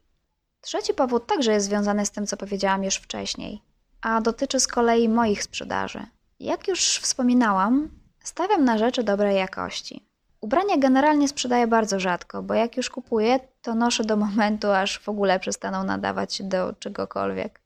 [0.60, 3.62] Trzeci powód także jest związany z tym, co powiedziałam już wcześniej,
[4.02, 6.06] a dotyczy z kolei moich sprzedaży.
[6.40, 7.88] Jak już wspominałam,
[8.22, 10.06] stawiam na rzeczy dobrej jakości.
[10.40, 15.08] Ubrania generalnie sprzedaję bardzo rzadko, bo jak już kupuję, to noszę do momentu, aż w
[15.08, 17.60] ogóle przestaną nadawać się do czegokolwiek.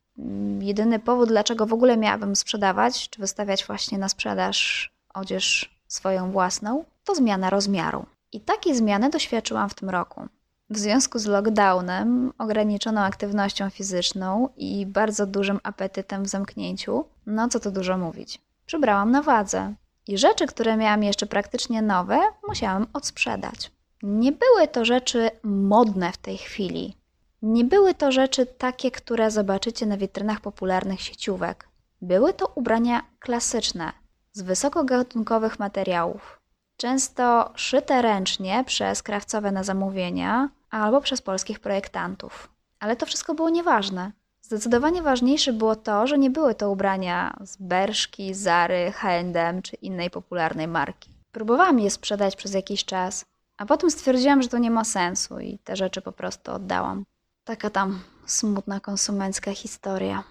[0.60, 6.84] Jedyny powód, dlaczego w ogóle miałabym sprzedawać, czy wystawiać właśnie na sprzedaż odzież swoją własną,
[7.04, 8.06] to zmiana rozmiaru.
[8.32, 10.28] I takiej zmiany doświadczyłam w tym roku.
[10.70, 17.60] W związku z lockdownem, ograniczoną aktywnością fizyczną i bardzo dużym apetytem w zamknięciu, no co
[17.60, 19.74] tu dużo mówić, przybrałam na wadze.
[20.08, 23.70] I rzeczy, które miałam jeszcze praktycznie nowe, musiałam odsprzedać.
[24.02, 26.96] Nie były to rzeczy modne w tej chwili.
[27.42, 31.68] Nie były to rzeczy takie, które zobaczycie na witrynach popularnych sieciówek.
[32.02, 33.92] Były to ubrania klasyczne,
[34.32, 36.43] z wysokogatunkowych materiałów
[36.76, 42.48] często szyte ręcznie przez krawcowe na zamówienia albo przez polskich projektantów.
[42.80, 44.12] Ale to wszystko było nieważne.
[44.42, 50.10] Zdecydowanie ważniejsze było to, że nie były to ubrania z Berszki, Zary, H&M czy innej
[50.10, 51.10] popularnej marki.
[51.32, 53.24] Próbowałam je sprzedać przez jakiś czas,
[53.56, 57.04] a potem stwierdziłam, że to nie ma sensu i te rzeczy po prostu oddałam.
[57.44, 60.24] Taka tam smutna konsumencka historia.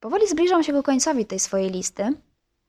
[0.00, 2.12] Powoli zbliżam się ku końcowi tej swojej listy,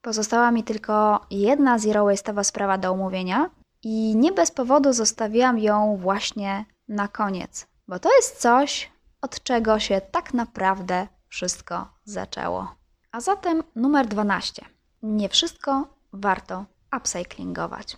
[0.04, 3.50] Pozostała mi tylko jedna zero-waste'owa sprawa do omówienia,
[3.84, 8.92] I nie bez powodu zostawiłam ją właśnie na koniec, bo to jest coś,
[9.22, 12.76] od czego się tak naprawdę wszystko zaczęło.
[13.12, 14.66] A zatem numer 12.
[15.04, 16.66] Nie wszystko warto
[16.98, 17.98] upcyclingować.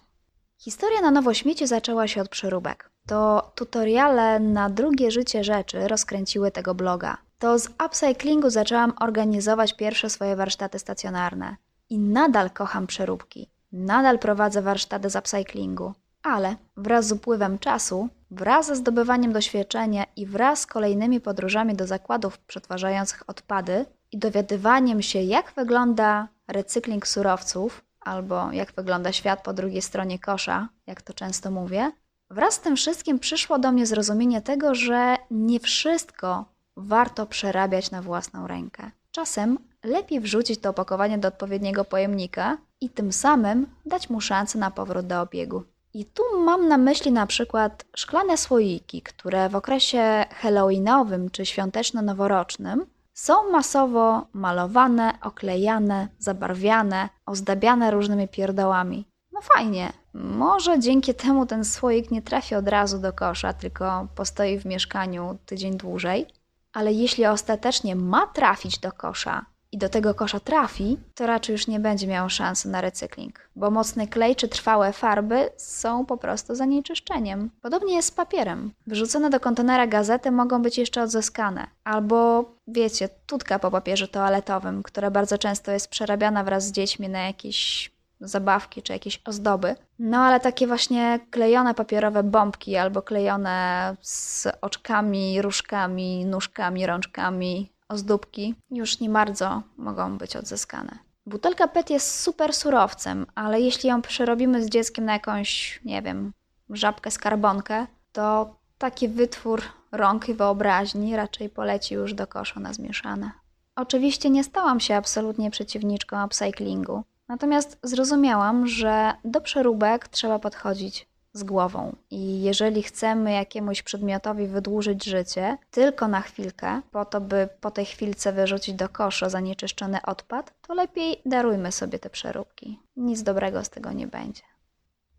[0.57, 2.89] Historia na nowo śmieci zaczęła się od przeróbek.
[3.07, 7.17] To tutoriale na drugie życie rzeczy rozkręciły tego bloga.
[7.39, 11.55] To z upcyclingu zaczęłam organizować pierwsze swoje warsztaty stacjonarne.
[11.95, 13.49] I nadal kocham przeróbki.
[13.71, 15.93] Nadal prowadzę warsztaty z upcyclingu.
[16.23, 21.87] Ale wraz z upływem czasu, wraz ze zdobywaniem doświadczenia i wraz z kolejnymi podróżami do
[21.87, 29.53] zakładów przetwarzających odpady i dowiadywaniem się, jak wygląda recykling surowców, albo jak wygląda świat po
[29.53, 31.91] drugiej stronie kosza, jak to często mówię,
[32.29, 36.45] wraz z tym wszystkim przyszło do mnie zrozumienie tego, że nie wszystko
[36.77, 38.91] warto przerabiać na własną rękę.
[39.11, 44.71] Czasem lepiej wrzucić to opakowanie do odpowiedniego pojemnika i tym samym dać mu szansę na
[44.71, 45.63] powrót do obiegu.
[45.93, 52.85] I tu mam na myśli na przykład szklane słoiki, które w okresie halloweenowym czy świąteczno-noworocznym
[53.13, 59.05] są masowo malowane, oklejane, zabarwiane, ozdabiane różnymi pierdołami.
[59.31, 64.59] No fajnie, może dzięki temu ten słoik nie trafi od razu do kosza, tylko postoi
[64.59, 66.25] w mieszkaniu tydzień dłużej.
[66.73, 69.45] Ale jeśli ostatecznie ma trafić do kosza
[69.75, 73.71] i do tego kosza trafi, to raczej już nie będzie miał szansy na recykling, bo
[73.71, 77.49] mocny klej czy trwałe farby są po prostu zanieczyszczeniem.
[77.61, 78.71] Podobnie jest z papierem.
[78.87, 85.11] Wrzucone do kontenera gazety mogą być jeszcze odzyskane, albo wiecie, tutka po papierze toaletowym, która
[85.11, 89.75] bardzo często jest przerabiana wraz z dziećmi na jakieś zabawki czy jakieś ozdoby.
[89.99, 98.55] No ale takie właśnie klejone papierowe bombki albo klejone z oczkami, różkami, nóżkami, rączkami, ozdóbki
[98.71, 100.97] już nie bardzo mogą być odzyskane.
[101.25, 106.33] Butelka PET jest super surowcem, ale jeśli ją przerobimy z dzieckiem na jakąś, nie wiem,
[106.69, 109.61] żabkę skarbonkę, to taki wytwór
[109.91, 113.31] rąk i wyobraźni raczej poleci już do kosza na zmieszane.
[113.75, 121.43] Oczywiście nie stałam się absolutnie przeciwniczką upcyclingu, natomiast zrozumiałam, że do przeróbek trzeba podchodzić z
[121.43, 121.95] głową.
[122.09, 127.85] I jeżeli chcemy jakiemuś przedmiotowi wydłużyć życie tylko na chwilkę, po to, by po tej
[127.85, 132.79] chwilce wyrzucić do kosza zanieczyszczony odpad, to lepiej darujmy sobie te przeróbki.
[132.95, 134.41] Nic dobrego z tego nie będzie.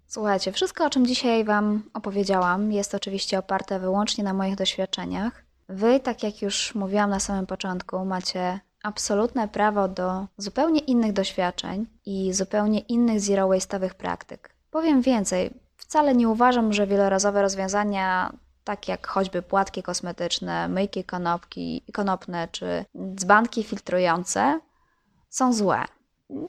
[0.06, 5.44] Słuchajcie, wszystko o czym dzisiaj Wam opowiedziałam jest oczywiście oparte wyłącznie na moich doświadczeniach.
[5.68, 11.86] Wy, tak jak już mówiłam na samym początku, macie absolutne prawo do zupełnie innych doświadczeń
[12.06, 14.50] i zupełnie innych zero waste'owych praktyk.
[14.70, 15.50] Powiem więcej,
[15.86, 18.32] wcale nie uważam, że wielorazowe rozwiązania,
[18.64, 22.84] tak jak choćby płatki kosmetyczne, myjki konopki, konopne czy
[23.14, 24.60] dzbanki filtrujące,
[25.28, 25.84] są złe.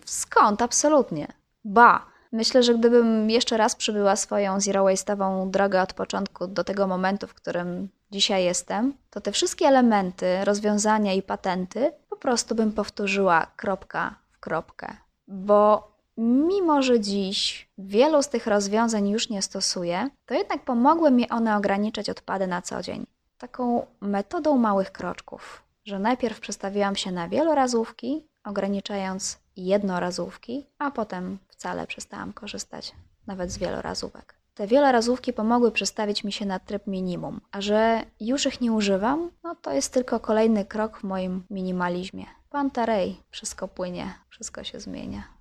[0.05, 0.61] Skąd?
[0.61, 1.27] Absolutnie.
[1.65, 6.87] Ba, myślę, że gdybym jeszcze raz przybyła swoją zero waste'ową drogę od początku do tego
[6.87, 12.71] momentu, w którym dzisiaj jestem, to te wszystkie elementy, rozwiązania i patenty po prostu bym
[12.71, 14.97] powtórzyła kropka w kropkę.
[15.27, 21.29] Bo mimo, że dziś wielu z tych rozwiązań już nie stosuję, to jednak pomogły mi
[21.29, 23.05] one ograniczać odpady na co dzień.
[23.37, 31.87] Taką metodą małych kroczków, że najpierw przestawiłam się na wielorazówki, ograniczając jednorazówki, a potem wcale
[31.87, 32.95] przestałam korzystać
[33.27, 34.37] nawet z wielorazówek.
[34.53, 39.31] Te wielorazówki pomogły przestawić mi się na tryb minimum, a że już ich nie używam,
[39.43, 42.25] no to jest tylko kolejny krok w moim minimalizmie.
[42.49, 45.36] Pantarej, wszystko płynie, wszystko się zmienia.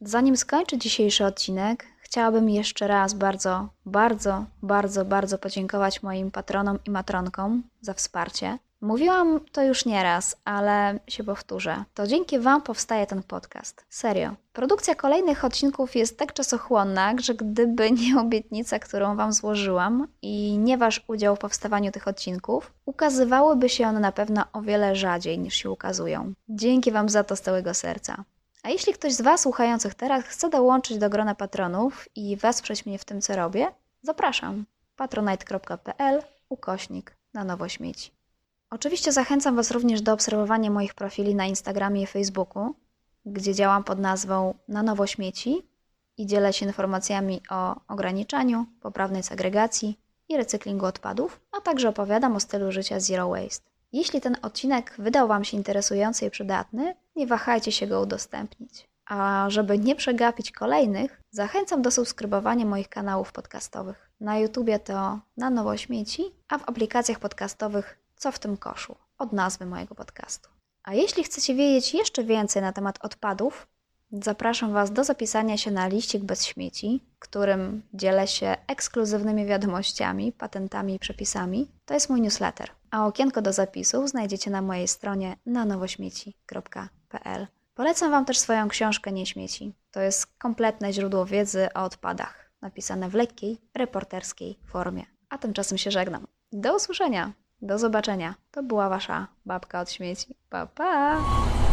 [0.00, 6.90] Zanim skończę dzisiejszy odcinek, chciałabym jeszcze raz bardzo, bardzo, bardzo, bardzo podziękować moim patronom i
[6.90, 8.58] matronkom za wsparcie.
[8.80, 11.84] Mówiłam to już nieraz, ale się powtórzę.
[11.94, 13.84] To dzięki Wam powstaje ten podcast.
[13.88, 14.34] Serio.
[14.52, 20.78] Produkcja kolejnych odcinków jest tak czasochłonna, że gdyby nie obietnica, którą Wam złożyłam i nie
[20.78, 25.54] Wasz udział w powstawaniu tych odcinków, ukazywałyby się one na pewno o wiele rzadziej niż
[25.54, 26.32] się ukazują.
[26.48, 28.24] Dzięki Wam za to z całego serca.
[28.62, 32.98] A jeśli ktoś z Was słuchających teraz chce dołączyć do grona patronów i wesprzeć mnie
[32.98, 34.64] w tym, co robię, zapraszam.
[34.96, 38.10] patronite.pl ukośnik na nowo śmieci.
[38.70, 42.74] Oczywiście zachęcam Was również do obserwowania moich profili na Instagramie i Facebooku,
[43.26, 45.62] gdzie działam pod nazwą Na Nowo Śmieci
[46.16, 49.98] i dzielę się informacjami o ograniczaniu, poprawnej segregacji
[50.28, 53.70] i recyklingu odpadów, a także opowiadam o stylu życia Zero Waste.
[53.92, 58.88] Jeśli ten odcinek wydał Wam się interesujący i przydatny, nie wahajcie się go udostępnić.
[59.06, 64.10] A żeby nie przegapić kolejnych, zachęcam do subskrybowania moich kanałów podcastowych.
[64.20, 69.32] Na YouTubie to Na Nowo Śmieci, a w aplikacjach podcastowych Co w tym koszu, od
[69.32, 70.48] nazwy mojego podcastu.
[70.82, 73.66] A jeśli chcecie wiedzieć jeszcze więcej na temat odpadów,
[74.12, 80.94] Zapraszam Was do zapisania się na liścik bez śmieci, którym dzielę się ekskluzywnymi wiadomościami, patentami
[80.94, 81.68] i przepisami.
[81.84, 82.70] To jest mój newsletter.
[82.90, 85.64] A okienko do zapisów znajdziecie na mojej stronie na
[87.74, 89.74] Polecam Wam też swoją książkę Nie śmieci.
[89.90, 95.04] To jest kompletne źródło wiedzy o odpadach, napisane w lekkiej, reporterskiej formie.
[95.28, 96.26] A tymczasem się żegnam.
[96.52, 97.32] Do usłyszenia,
[97.62, 98.34] do zobaczenia.
[98.50, 100.34] To była Wasza babka od śmieci.
[100.50, 101.67] Pa, pa!